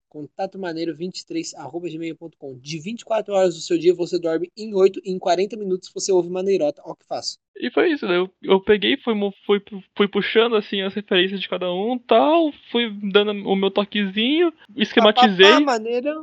[0.08, 2.58] Contato maneiro 23 arroba gmail.com.
[2.58, 6.12] De 24 horas do seu dia, você dorme em 8 e em 40 minutos você
[6.12, 6.82] ouve maneirota.
[6.84, 7.38] Ó, que fácil.
[7.56, 8.18] E foi isso, né?
[8.18, 9.14] Eu, eu peguei, fui,
[9.46, 9.62] fui,
[9.96, 15.60] fui puxando assim as referências de cada um tal, fui dando o meu toquezinho, esquematizei,
[15.60, 16.16] maneira.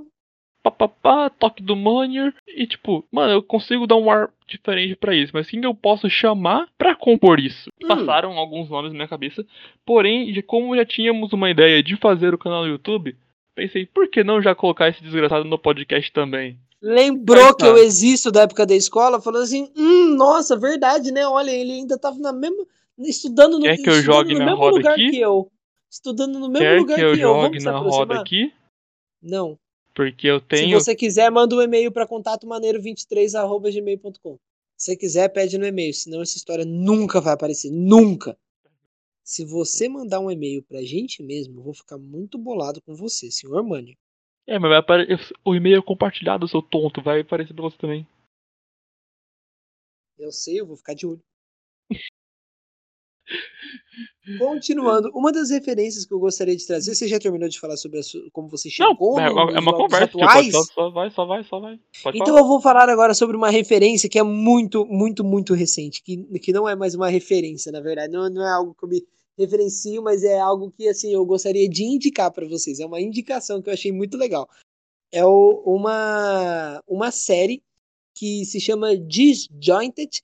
[0.71, 5.33] Papapá, toque do Manier, e tipo, mano, eu consigo dar um ar diferente pra isso,
[5.35, 7.71] mas quem eu posso chamar pra compor isso?
[7.83, 7.89] Hum.
[7.89, 9.45] Passaram alguns nomes na minha cabeça,
[9.85, 13.17] porém, de como já tínhamos uma ideia de fazer o canal no YouTube,
[13.55, 16.59] pensei, por que não já colocar esse desgraçado no podcast também?
[16.83, 21.27] Lembrou que eu existo da época da escola, falou assim: hum, nossa, verdade, né?
[21.27, 22.65] Olha, ele ainda tava na mesma.
[22.99, 25.11] estudando no, Quer que eu estudando jogue no na mesmo roda lugar aqui?
[25.11, 25.51] que eu.
[25.91, 27.29] Estudando no mesmo Quer lugar que eu que eu.
[27.35, 28.53] jogue na roda aqui?
[29.23, 29.59] Não.
[29.97, 34.39] Porque eu tenho Se você quiser, manda um e-mail para contatomaneiro23@gmail.com.
[34.77, 38.39] Se você quiser, pede no e-mail, senão essa história nunca vai aparecer, nunca.
[39.25, 43.31] Se você mandar um e-mail pra gente mesmo, eu vou ficar muito bolado com você,
[43.31, 43.97] senhor Mani.
[44.47, 45.35] É, mas vai aparecer.
[45.43, 47.01] O e-mail é compartilhado, seu tonto.
[47.01, 48.07] Vai aparecer pra você também.
[50.19, 51.23] Eu sei, eu vou ficar de olho.
[54.39, 58.01] Continuando, uma das referências que eu gostaria de trazer, você já terminou de falar sobre
[58.33, 60.07] como você Não, chegou é, uma- nos é uma conversa.
[60.09, 61.81] Tipo, só, só vai, só vai, só vai.
[62.03, 62.41] Pode Então falar.
[62.41, 66.53] eu vou falar agora sobre uma referência que é muito, muito, muito recente, que, que
[66.53, 69.03] não é mais uma referência, na verdade, não, não é algo que eu me,
[69.39, 72.81] referencio, mas é algo que assim eu gostaria de indicar para vocês.
[72.81, 74.49] É uma indicação que eu achei muito legal.
[75.13, 77.63] É o, uma, uma série
[78.15, 80.23] que se chama Disjointed,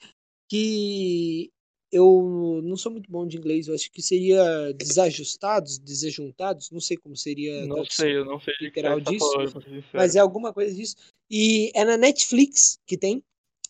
[0.48, 1.50] que
[1.92, 6.96] eu não sou muito bom de inglês, eu acho que seria desajustados, desajuntados, não sei
[6.96, 7.66] como seria.
[7.66, 10.96] Não sei, eu não sei literal tá disso, falando, mas é alguma coisa disso.
[11.30, 13.22] E é na Netflix que tem,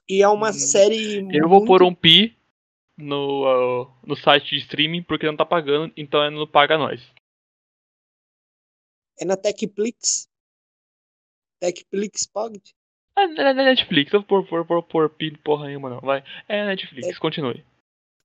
[0.08, 1.26] e é uma Hum, série.
[1.36, 1.66] Eu vou muito...
[1.66, 2.36] pôr um pi
[2.96, 7.02] no, uh, no site de streaming porque não tá pagando, então ele não paga nós.
[9.18, 10.28] É na Techplix.
[11.60, 12.60] Techplix Pog.
[13.18, 16.22] É, é Netflix, eu vou pôr, pôr, pôr, pôr pi porra nenhuma não, vai.
[16.48, 17.64] É Netflix, continue.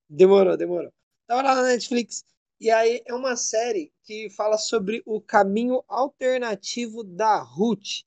[0.09, 0.91] Demorou, demorou.
[1.27, 2.23] Tava lá na Netflix.
[2.59, 8.01] E aí é uma série que fala sobre o caminho alternativo da Ruth.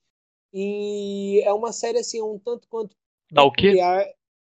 [0.52, 2.96] E é uma série assim, um tanto quanto
[3.30, 3.76] Dá o quê?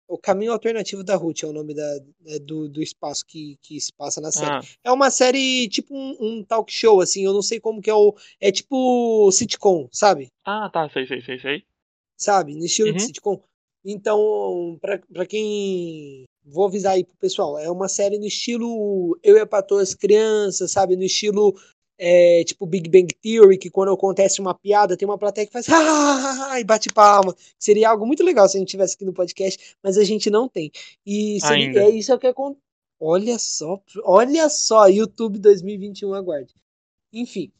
[0.06, 3.80] O caminho alternativo da Ruth é o nome da, é do, do espaço que, que
[3.80, 4.50] se passa na série.
[4.50, 7.88] Ah, É uma série tipo um, um talk show, assim, eu não sei como que
[7.88, 8.14] é o.
[8.40, 10.26] É tipo sitcom, sabe?
[10.44, 11.64] ah, tá, sei, sei, sei, sei.
[12.18, 12.54] sabe?
[12.54, 13.06] No estilo de Uhum.
[13.06, 13.42] sitcom.
[13.84, 16.24] Então, pra, pra quem.
[16.44, 19.94] Vou avisar aí pro pessoal, é uma série no estilo Eu e a Patroa as
[19.94, 20.94] Crianças, sabe?
[20.96, 21.54] No estilo
[21.98, 25.66] é, tipo Big Bang Theory, que quando acontece uma piada, tem uma plateia que faz
[25.70, 27.34] "Ah!" e bate palma.
[27.58, 30.48] Seria algo muito legal se a gente tivesse aqui no podcast, mas a gente não
[30.48, 30.70] tem.
[31.06, 32.60] E seria- é isso que acontece.
[33.00, 36.54] Olha só, olha só, YouTube 2021, aguarde.
[37.12, 37.50] Enfim.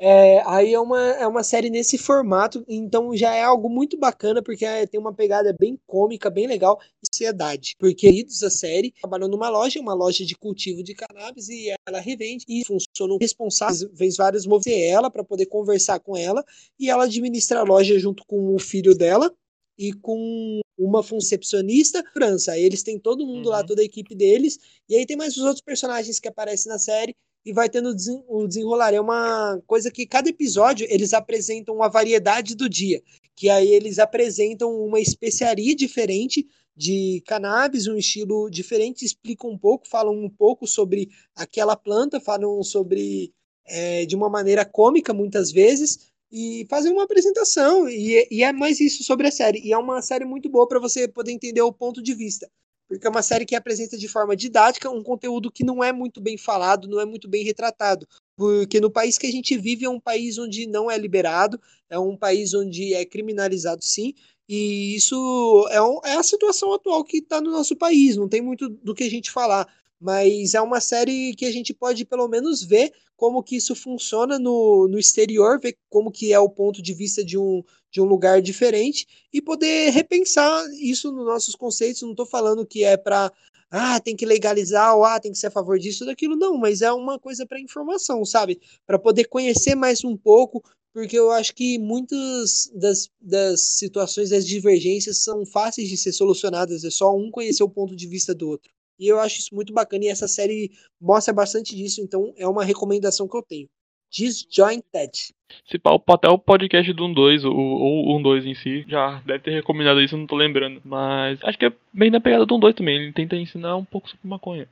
[0.00, 4.40] É, aí é uma, é uma série nesse formato, então já é algo muito bacana,
[4.40, 7.74] porque é, tem uma pegada bem cômica, bem legal, e sociedade.
[7.78, 11.98] Porque queridos a série trabalham numa loja, uma loja de cultivo de cannabis, e ela
[11.98, 16.44] revende e funciona responsável, fez vários movimentos ela para poder conversar com ela,
[16.78, 19.32] e ela administra a loja junto com o filho dela
[19.76, 22.52] e com uma concepcionista França.
[22.52, 23.66] Aí eles têm todo mundo lá, Uhum.
[23.66, 24.58] toda a equipe deles,
[24.88, 27.14] e aí tem mais os outros personagens que aparecem na série
[27.48, 27.94] e vai tendo
[28.28, 28.92] o desenrolar.
[28.92, 33.02] É uma coisa que cada episódio eles apresentam uma variedade do dia,
[33.34, 39.88] que aí eles apresentam uma especiaria diferente de cannabis, um estilo diferente, explicam um pouco,
[39.88, 43.32] falam um pouco sobre aquela planta, falam sobre
[43.66, 47.88] é, de uma maneira cômica muitas vezes e fazem uma apresentação.
[47.88, 49.60] E, e é mais isso sobre a série.
[49.60, 52.46] E é uma série muito boa para você poder entender o ponto de vista
[52.88, 56.20] porque é uma série que apresenta de forma didática um conteúdo que não é muito
[56.20, 58.06] bem falado, não é muito bem retratado.
[58.36, 61.98] Porque no país que a gente vive é um país onde não é liberado, é
[61.98, 64.14] um país onde é criminalizado sim,
[64.48, 68.40] e isso é, um- é a situação atual que está no nosso país, não tem
[68.40, 69.66] muito do que a gente falar.
[70.00, 74.38] Mas é uma série que a gente pode pelo menos ver como que isso funciona
[74.38, 78.04] no, no exterior, ver como que é o ponto de vista de um, de um
[78.04, 82.02] lugar diferente e poder repensar isso nos nossos conceitos.
[82.02, 83.32] Não estou falando que é para
[83.70, 86.56] ah, tem que legalizar ou ah, tem que ser a favor disso ou daquilo, não,
[86.56, 88.60] mas é uma coisa para informação, sabe?
[88.86, 94.46] Para poder conhecer mais um pouco, porque eu acho que muitas das, das situações, das
[94.46, 98.48] divergências são fáceis de ser solucionadas, é só um conhecer o ponto de vista do
[98.48, 98.72] outro.
[98.98, 102.64] E eu acho isso muito bacana e essa série mostra bastante disso, então é uma
[102.64, 103.68] recomendação que eu tenho.
[104.10, 105.34] Disjointed.
[105.70, 109.20] Se pá, o- até o podcast do 1-2, ou ou o 1-2 em si, já
[109.26, 110.80] deve ter recomendado isso, eu não tô lembrando.
[110.84, 114.08] Mas acho que é bem na pegada do 1-2 também, ele tenta ensinar um pouco
[114.08, 114.68] sobre maconha.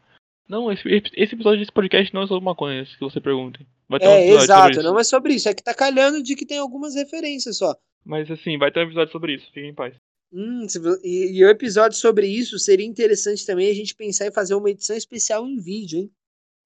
[0.49, 3.59] Não, esse, esse episódio desse podcast não é sobre maconha, se você pergunta.
[3.89, 6.35] Vai ter um É, sobre exato, não é sobre isso, é que tá calhando de
[6.37, 7.75] que tem algumas referências só.
[8.05, 9.95] Mas assim, vai ter um episódio sobre isso, fiquem em paz.
[10.33, 10.67] Hum,
[11.03, 14.71] e, e o episódio sobre isso seria interessante também a gente pensar em fazer uma
[14.71, 16.11] edição especial em vídeo, hein?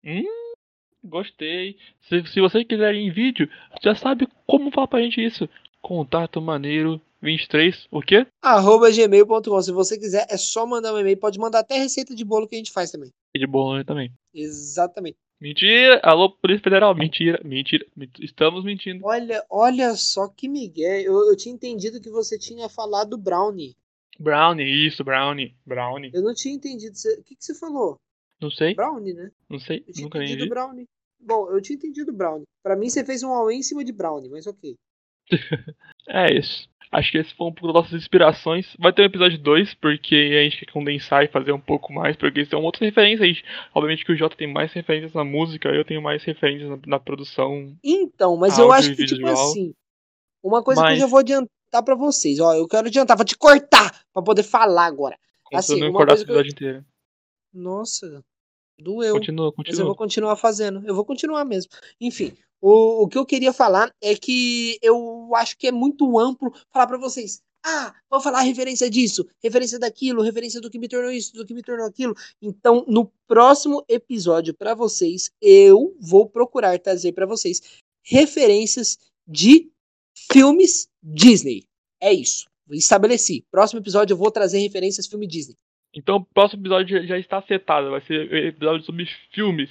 [0.04, 0.54] Hum,
[1.04, 1.76] gostei.
[2.08, 3.48] Se, se você quiser ir em vídeo,
[3.82, 5.48] já sabe como falar pra gente isso.
[5.80, 8.26] Contato maneiro 23, o quê?
[8.42, 9.62] Arroba gmail.com.
[9.62, 11.18] Se você quiser, é só mandar um e-mail.
[11.18, 13.10] Pode mandar até receita de bolo que a gente faz também.
[13.34, 14.12] E de Bolonha também.
[14.34, 15.18] Exatamente.
[15.40, 16.00] Mentira!
[16.02, 17.86] Alô, Polícia Federal, mentira, mentira.
[17.96, 19.04] ment- Estamos mentindo.
[19.06, 21.00] Olha, olha só que migué.
[21.02, 23.74] Eu, eu tinha entendido que você tinha falado brownie.
[24.18, 26.10] Brownie, isso, Brownie, Brownie.
[26.12, 26.94] Eu não tinha entendido.
[27.18, 27.96] O que, que você falou?
[28.40, 29.30] Não sei, Brownie, né?
[29.48, 30.48] não sei, Eu tinha nunca entendido vi.
[30.50, 30.86] brownie.
[31.18, 32.44] Bom, eu tinha entendido brownie.
[32.62, 34.76] Pra mim, você fez um auê em cima de brownie, mas ok.
[36.08, 36.68] É isso.
[36.92, 38.74] Acho que esse foi um pouco das nossas inspirações.
[38.78, 42.16] Vai ter um episódio 2, porque a gente quer condensar e fazer um pouco mais,
[42.16, 43.36] porque são outras referências aí.
[43.72, 46.98] Obviamente que o Jota tem mais referências na música, eu tenho mais referências na, na
[46.98, 47.76] produção.
[47.84, 49.72] Então, mas eu acho que, tipo assim,
[50.42, 53.24] uma coisa que Mas- eu já vou adiantar pra vocês, ó, eu quero adiantar, vou
[53.26, 55.16] te cortar pra poder falar agora.
[55.54, 56.84] Assim, não uma coisa que eu- episódio inteiro.
[57.54, 58.24] Nossa,
[58.80, 59.14] doeu.
[59.14, 59.86] Continua, Mas eu continua.
[59.86, 60.82] vou continuar fazendo.
[60.86, 61.70] Eu vou continuar mesmo.
[62.00, 66.52] Enfim, o, o que eu queria falar é que eu acho que é muito amplo
[66.72, 67.42] falar pra vocês.
[67.64, 71.52] Ah, vou falar referência disso, referência daquilo, referência do que me tornou isso, do que
[71.52, 72.14] me tornou aquilo.
[72.40, 77.60] Então, no próximo episódio para vocês, eu vou procurar trazer para vocês
[78.02, 79.70] referências de
[80.32, 81.64] filmes Disney.
[82.00, 82.46] É isso.
[82.70, 83.44] Estabeleci.
[83.50, 85.56] Próximo episódio eu vou trazer referências filme Disney.
[85.94, 87.90] Então o próximo episódio já está setado.
[87.90, 89.70] Vai ser episódio sobre filmes,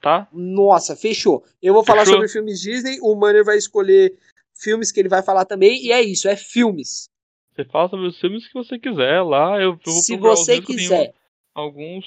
[0.00, 0.28] tá?
[0.32, 1.44] Nossa, fechou.
[1.60, 2.14] Eu vou falar fechou.
[2.14, 4.16] sobre filmes Disney, o Manner vai escolher
[4.54, 7.08] filmes que ele vai falar também, e é isso, é filmes.
[7.54, 11.14] Você fala sobre os filmes que você quiser lá, eu, eu vou Se você quiser.
[11.54, 12.06] Alguns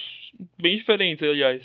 [0.58, 1.63] bem diferentes, aliás.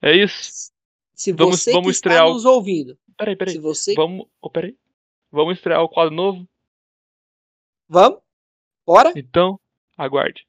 [0.00, 0.72] É isso.
[1.14, 2.98] Se você vamos, vamos estrear nos ouvindo.
[3.16, 3.54] Peraí, peraí.
[3.54, 3.94] Se você...
[3.94, 4.26] Vamos.
[4.40, 4.76] Oh, peraí.
[5.30, 6.48] Vamos estrear o quadro novo?
[7.88, 8.20] Vamos?
[8.84, 9.12] Bora?
[9.14, 9.60] Então,
[9.96, 10.44] aguarde.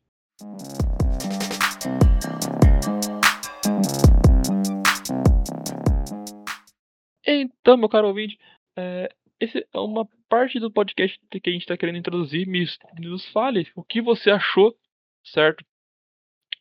[7.64, 8.38] Então, meu caro ouvinte,
[8.76, 12.46] é, esse é uma parte do podcast que a gente está querendo introduzir.
[12.46, 12.66] Me,
[13.00, 14.76] nos fale o que você achou,
[15.24, 15.64] certo?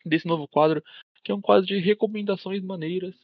[0.07, 0.81] Desse novo quadro,
[1.25, 3.17] que é um quadro de recomendações maneiras,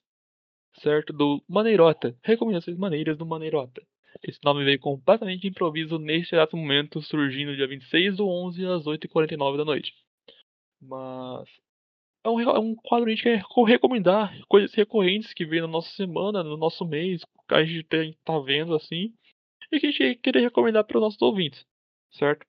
[0.81, 1.13] certo?
[1.13, 2.17] Do Maneirota.
[2.23, 3.81] Recomendações maneiras do Maneirota.
[4.23, 9.57] Esse nome veio completamente improviso neste exato momento, surgindo dia 26 do 11 às 8h49
[9.57, 9.95] da noite.
[10.81, 11.49] Mas
[12.25, 15.67] é um, é um quadro que a gente quer recomendar coisas recorrentes que vem na
[15.67, 19.13] nossa semana, no nosso mês, que a gente tá vendo assim
[19.73, 21.65] e que a gente queria recomendar para os nossos ouvintes,
[22.13, 22.47] certo?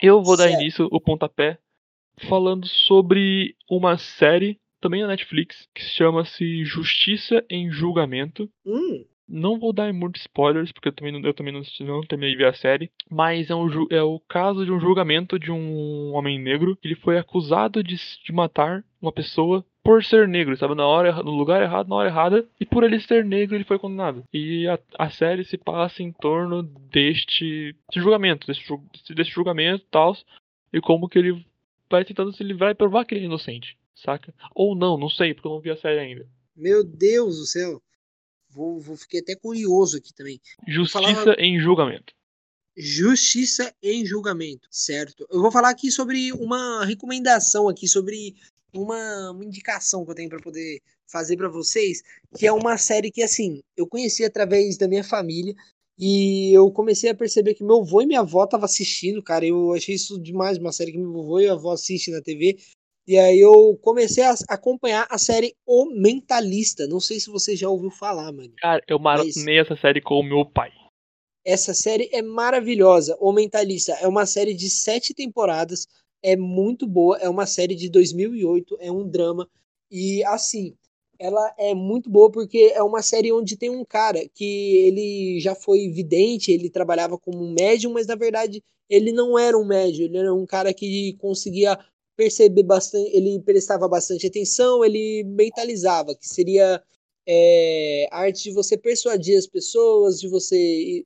[0.00, 0.52] Eu vou certo.
[0.52, 1.58] dar início o pontapé
[2.28, 8.50] falando sobre uma série também na Netflix que chama-se Justiça em Julgamento.
[8.64, 9.04] Hum.
[9.28, 12.38] Não vou dar muitos spoilers, porque eu também não, eu também não, não terminei de
[12.38, 12.90] ver a série.
[13.10, 16.78] Mas é, um, é o caso de um julgamento de um homem negro.
[16.82, 21.30] Ele foi acusado de, de matar uma pessoa por ser negro, estava na hora, no
[21.30, 24.22] lugar errado, na hora errada, e por ele ser negro ele foi condenado.
[24.30, 30.14] E a, a série se passa em torno deste, deste julgamento, deste julgamento e tal,
[30.74, 31.42] e como que ele
[31.90, 34.34] vai tentando se livrar e provar que ele é inocente, saca?
[34.54, 36.26] Ou não, não sei, porque eu não vi a série ainda.
[36.54, 37.80] Meu Deus do céu.
[38.58, 40.40] Vou, vou fiquei até curioso aqui também.
[40.66, 42.12] Justiça em julgamento.
[42.76, 45.24] Justiça em julgamento, certo?
[45.30, 48.34] Eu vou falar aqui sobre uma recomendação aqui sobre
[48.74, 52.02] uma, uma indicação que eu tenho para poder fazer para vocês,
[52.36, 55.54] que é uma série que assim, eu conheci através da minha família
[55.96, 59.46] e eu comecei a perceber que meu avô e minha avó estavam assistindo, cara.
[59.46, 62.58] Eu achei isso demais, uma série que meu avô e a avó assistem na TV.
[63.08, 66.86] E aí eu comecei a acompanhar a série O Mentalista.
[66.86, 68.52] Não sei se você já ouviu falar, mano.
[68.58, 70.70] Cara, eu maratonei essa série com o meu pai.
[71.42, 73.16] Essa série é maravilhosa.
[73.18, 75.86] O Mentalista é uma série de sete temporadas
[76.22, 79.48] é muito boa, é uma série de 2008, é um drama
[79.90, 80.74] e assim,
[81.18, 85.54] ela é muito boa porque é uma série onde tem um cara que ele já
[85.54, 90.06] foi vidente, ele trabalhava como um médium, mas na verdade ele não era um médium,
[90.06, 91.78] ele era um cara que conseguia
[92.18, 96.82] perceber bastante, ele prestava bastante atenção, ele mentalizava, que seria
[97.24, 101.04] é, a arte de você persuadir as pessoas, de você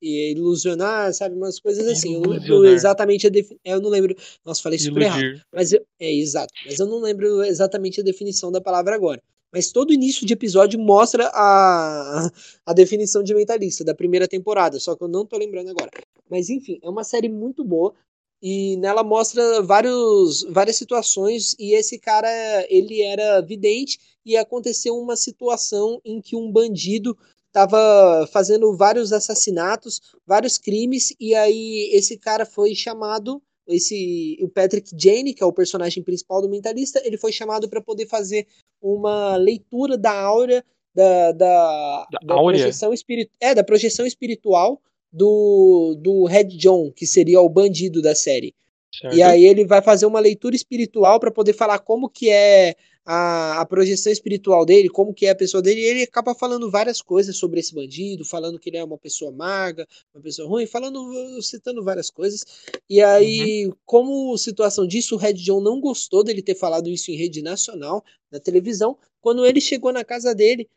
[0.00, 1.34] ilusionar, sabe?
[1.34, 2.14] Umas coisas assim.
[2.14, 3.58] Eu não exatamente a definição.
[3.64, 4.14] É, eu não lembro.
[4.44, 5.42] Nossa, falei super errado.
[5.52, 5.84] Mas eu...
[5.98, 6.54] é exato.
[6.64, 9.20] Mas eu não lembro exatamente a definição da palavra agora.
[9.52, 12.30] Mas todo início de episódio mostra a,
[12.64, 15.90] a definição de mentalista da primeira temporada, só que eu não tô lembrando agora.
[16.30, 17.94] Mas enfim, é uma série muito boa
[18.42, 22.28] e nela mostra vários, várias situações e esse cara
[22.68, 30.00] ele era vidente e aconteceu uma situação em que um bandido estava fazendo vários assassinatos,
[30.26, 35.52] vários crimes e aí esse cara foi chamado esse o Patrick Jane, que é o
[35.52, 38.46] personagem principal do Mentalista, ele foi chamado para poder fazer
[38.80, 44.80] uma leitura da aura da, da, da, da projeção espiritual, é, da projeção espiritual
[45.12, 48.54] do, do Red John, que seria o bandido da série.
[48.92, 49.16] Certo.
[49.16, 52.74] E aí ele vai fazer uma leitura espiritual para poder falar como que é
[53.10, 56.70] a, a, projeção espiritual dele, como que é a pessoa dele, e ele acaba falando
[56.70, 60.66] várias coisas sobre esse bandido, falando que ele é uma pessoa amarga, uma pessoa ruim,
[60.66, 62.44] falando, citando várias coisas.
[62.88, 63.72] E aí, uhum.
[63.86, 68.04] como situação disso, o Red John não gostou dele ter falado isso em rede nacional,
[68.30, 68.98] na televisão.
[69.22, 70.68] Quando ele chegou na casa dele,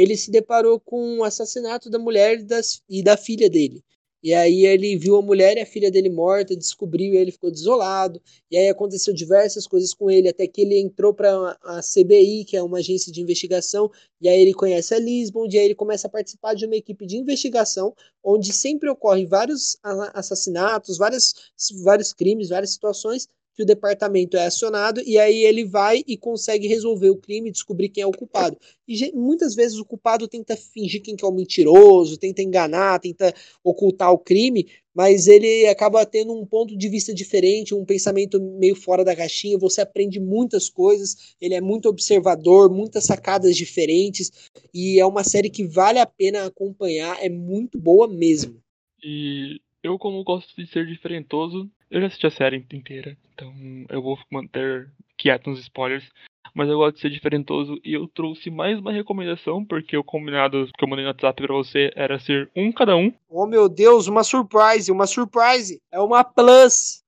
[0.00, 3.84] ele se deparou com o assassinato da mulher das, e da filha dele.
[4.22, 7.50] E aí ele viu a mulher e a filha dele morta, descobriu e ele ficou
[7.50, 8.20] desolado.
[8.50, 12.54] E aí aconteceu diversas coisas com ele, até que ele entrou para a CBI, que
[12.54, 16.06] é uma agência de investigação, e aí ele conhece a Lisbon, e aí ele começa
[16.06, 19.78] a participar de uma equipe de investigação, onde sempre ocorrem vários
[20.12, 26.16] assassinatos, vários crimes, várias situações, que o departamento é acionado e aí ele vai e
[26.16, 28.56] consegue resolver o crime, descobrir quem é o culpado.
[28.86, 33.34] E muitas vezes o culpado tenta fingir quem que é o mentiroso, tenta enganar, tenta
[33.62, 38.74] ocultar o crime, mas ele acaba tendo um ponto de vista diferente, um pensamento meio
[38.74, 39.58] fora da caixinha.
[39.58, 44.30] Você aprende muitas coisas, ele é muito observador, muitas sacadas diferentes,
[44.74, 48.60] e é uma série que vale a pena acompanhar, é muito boa mesmo.
[49.02, 53.52] E eu, como gosto de ser diferentoso, eu já assisti a série inteira, então
[53.88, 56.08] eu vou manter quieto nos spoilers.
[56.54, 60.68] Mas eu gosto de ser diferentoso e eu trouxe mais uma recomendação, porque o combinado
[60.76, 63.12] que eu mandei no WhatsApp pra você era ser um cada um.
[63.28, 65.80] Oh meu Deus, uma surprise, uma surprise!
[65.92, 67.04] É uma plus!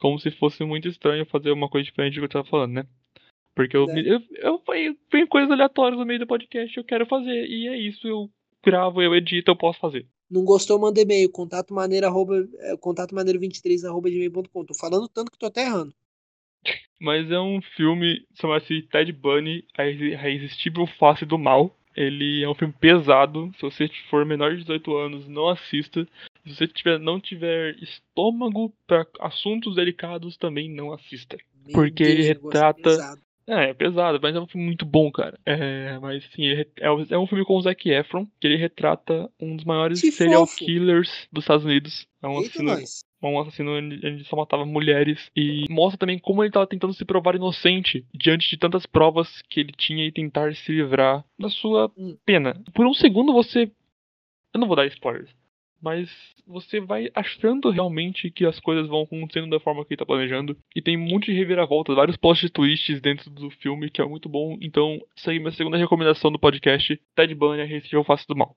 [0.00, 2.86] Como se fosse muito estranho fazer uma coisa diferente do que eu tava falando, né?
[3.54, 4.00] Porque eu, é.
[4.00, 4.62] eu, eu,
[5.12, 8.28] eu, coisas aleatórias no meio do podcast, eu quero fazer, e é isso, eu
[8.64, 10.06] gravo, eu edito, eu posso fazer.
[10.32, 14.64] Não gostou, manda e-mail, contato maneira, arroba, é, contato maneira 23 arroba gmail.com.
[14.64, 15.94] Tô falando tanto que tô até errando.
[16.98, 21.76] Mas é um filme, chama-se Ted Bunny, a irresistível face do mal.
[21.94, 23.52] Ele é um filme pesado.
[23.56, 26.08] Se você for menor de 18 anos, não assista.
[26.46, 31.36] Se você tiver, não tiver estômago para assuntos delicados, também não assista.
[31.66, 35.38] Meu porque Deus, ele retrata é, é pesado, mas é um filme muito bom, cara.
[35.44, 39.56] É, mas sim, é, é um filme com o Zac Efron, que ele retrata um
[39.56, 40.64] dos maiores que serial fofo.
[40.64, 42.06] killers dos Estados Unidos.
[42.22, 45.30] É um Eita assassino, um assassino onde só matava mulheres.
[45.36, 49.60] E mostra também como ele estava tentando se provar inocente diante de tantas provas que
[49.60, 52.16] ele tinha e tentar se livrar da sua hum.
[52.24, 52.62] pena.
[52.72, 53.70] Por um segundo você.
[54.54, 55.30] Eu não vou dar spoilers
[55.82, 56.08] mas
[56.46, 60.56] você vai achando realmente que as coisas vão acontecendo da forma que ele tá planejando.
[60.74, 64.28] E tem um monte de reviravoltas, vários plot twists dentro do filme, que é muito
[64.28, 64.56] bom.
[64.60, 68.36] Então, essa aí é minha segunda recomendação do podcast, Ted Bunny, Recife o Face do
[68.36, 68.56] Mal.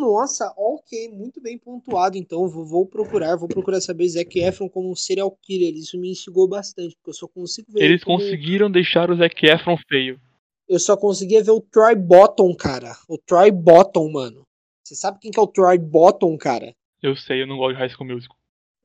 [0.00, 2.16] Nossa, ok, muito bem pontuado.
[2.16, 5.74] Então, vou, vou, procurar, vou procurar saber Zac Efron como um serial killer.
[5.74, 7.84] Isso me instigou bastante, porque eu só consigo ver.
[7.84, 8.18] Eles como...
[8.18, 10.20] conseguiram deixar o Zac Efron feio.
[10.68, 12.96] Eu só conseguia ver o Troy Bottom, cara.
[13.08, 14.42] O Troy Bottom, mano.
[14.84, 16.74] Você sabe quem que é o Troy Bottom, cara?
[17.02, 18.36] Eu sei, eu não gosto de High School Musical.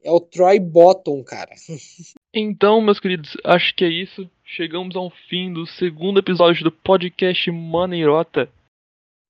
[0.04, 1.52] É o Troy Bottom, cara.
[2.34, 4.30] então, meus queridos, acho que é isso.
[4.44, 8.50] Chegamos ao fim do segundo episódio do podcast Maneirota.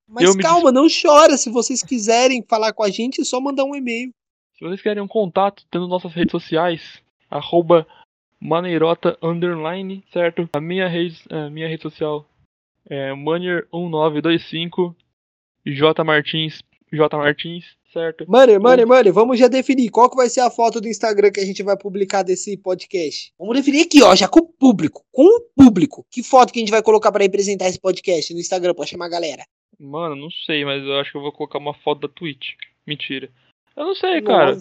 [0.08, 1.38] Mas eu calma, não chora.
[1.38, 4.12] Se vocês quiserem falar com a gente, é só mandar um e-mail.
[4.58, 7.88] Se vocês querem um contato, tendo nossas redes sociais, arroba
[8.40, 10.50] maneirota underline, certo?
[10.54, 12.26] A minha rede, a minha rede social
[12.90, 14.96] é maneir1925
[15.74, 16.62] J Martins,
[16.92, 18.26] J Martins, certo?
[18.28, 21.40] Mano, mano, mano, vamos já definir qual que vai ser a foto do Instagram que
[21.40, 23.34] a gente vai publicar desse podcast.
[23.38, 26.06] Vamos definir aqui, ó, já com o público, com o público.
[26.10, 29.08] Que foto que a gente vai colocar para representar esse podcast no Instagram pra chamar
[29.08, 29.44] a galera?
[29.80, 32.54] Mano, não sei, mas eu acho que eu vou colocar uma foto da Twitch.
[32.86, 33.30] Mentira.
[33.76, 34.58] Eu não sei, cara.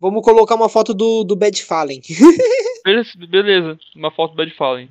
[0.00, 2.00] Vamos colocar uma foto do, do Bad Fallen.
[2.84, 4.90] beleza, beleza, uma foto do Bad Fallen.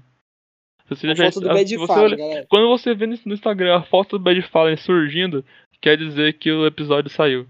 [0.90, 2.48] Você a já, foto do Bad se Fallen, olha, galera.
[2.50, 5.44] Quando você vê no Instagram a foto do Bad Fallen surgindo,
[5.82, 7.48] quer dizer que o episódio saiu.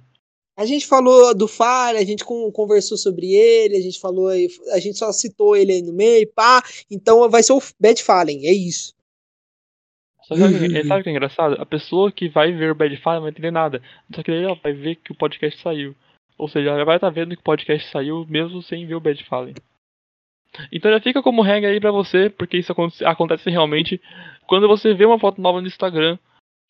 [0.56, 5.00] A gente falou do Fallen, a gente conversou sobre ele, a gente falou, a gente
[5.00, 6.62] só citou ele aí no meio, pá.
[6.92, 8.94] Então vai ser o Bad Fallen, é isso.
[10.24, 10.42] Só que,
[10.88, 11.56] sabe o que é engraçado?
[11.60, 13.82] A pessoa que vai ver o Bad Fallen não vai entender nada.
[14.14, 15.96] Só que ela vai ver que o podcast saiu.
[16.38, 19.02] Ou seja, ela vai estar tá vendo que o podcast saiu mesmo sem ver o
[19.02, 19.56] Bad Fallen.
[20.72, 22.74] Então já fica como regra aí pra você, porque isso
[23.06, 24.00] acontece realmente.
[24.48, 26.18] Quando você vê uma foto nova no Instagram,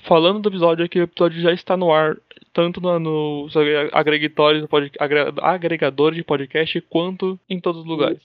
[0.03, 2.17] falando do episódio, é que o episódio já está no ar,
[2.53, 3.47] tanto no, no
[3.91, 4.65] agregadores,
[5.41, 8.21] agregador de podcast, quanto em todos os lugares.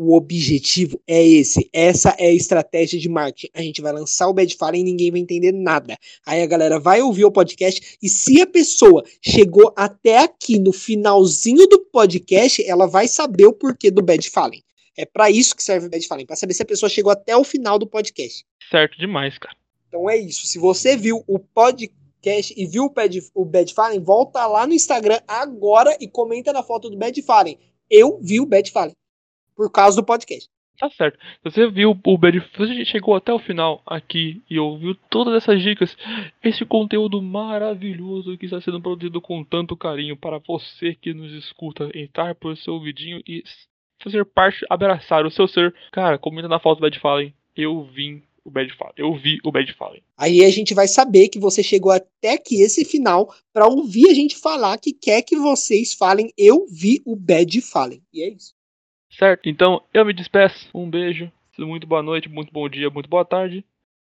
[0.00, 1.68] O objetivo é esse.
[1.72, 3.50] Essa é a estratégia de marketing.
[3.52, 5.96] A gente vai lançar o Bad Fallen e ninguém vai entender nada.
[6.24, 10.72] Aí a galera vai ouvir o podcast e se a pessoa chegou até aqui no
[10.72, 14.62] finalzinho do podcast, ela vai saber o porquê do Bad Fallen.
[14.98, 17.36] É para isso que serve o Bad Fallen, para saber se a pessoa chegou até
[17.36, 18.44] o final do podcast.
[18.68, 19.56] Certo demais, cara.
[19.86, 20.44] Então é isso.
[20.44, 24.74] Se você viu o podcast e viu o Bad, o Bad Fallen, volta lá no
[24.74, 27.56] Instagram agora e comenta na foto do Bad Fallen.
[27.88, 28.92] Eu vi o Bad Fallen.
[29.54, 30.48] Por causa do podcast.
[30.80, 31.16] Tá certo.
[31.18, 35.62] Se você viu o Bad você chegou até o final aqui e ouviu todas essas
[35.62, 35.96] dicas,
[36.42, 41.88] esse conteúdo maravilhoso que está sendo produzido com tanto carinho para você que nos escuta
[41.94, 43.44] entrar por seu ouvidinho e
[44.02, 45.74] fazer parte, abraçar o seu ser.
[45.92, 47.34] Cara, comenta na foto do Bad Fallen.
[47.56, 48.94] Eu vim o Bad Fallen.
[48.96, 50.02] Eu vi o Bad Fallen.
[50.16, 54.14] Aí a gente vai saber que você chegou até aqui esse final para ouvir a
[54.14, 58.02] gente falar que quer que vocês falem eu vi o Bad Fallen.
[58.12, 58.54] E é isso.
[59.10, 60.68] Certo, então eu me despeço.
[60.74, 61.30] Um beijo.
[61.58, 63.64] Muito boa noite, muito bom dia, muito boa tarde.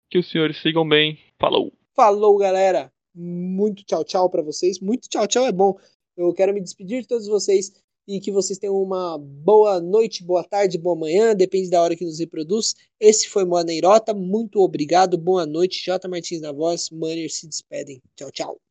[0.10, 1.20] Que os senhores sigam bem.
[1.40, 1.74] Falou.
[1.96, 2.92] Falou, galera.
[3.14, 4.80] Muito tchau, tchau para vocês.
[4.80, 5.78] Muito tchau, tchau é bom.
[6.16, 7.74] Eu quero me despedir de todos vocês
[8.10, 12.03] e que vocês tenham uma boa noite, boa tarde, boa manhã, depende da hora que
[12.03, 12.74] nos reproduz.
[12.99, 15.86] Esse foi Moaneirota, muito obrigado, boa noite.
[15.86, 16.07] J.
[16.07, 18.01] Martins na voz, Manner se despedem.
[18.16, 18.68] Tchau, tchau.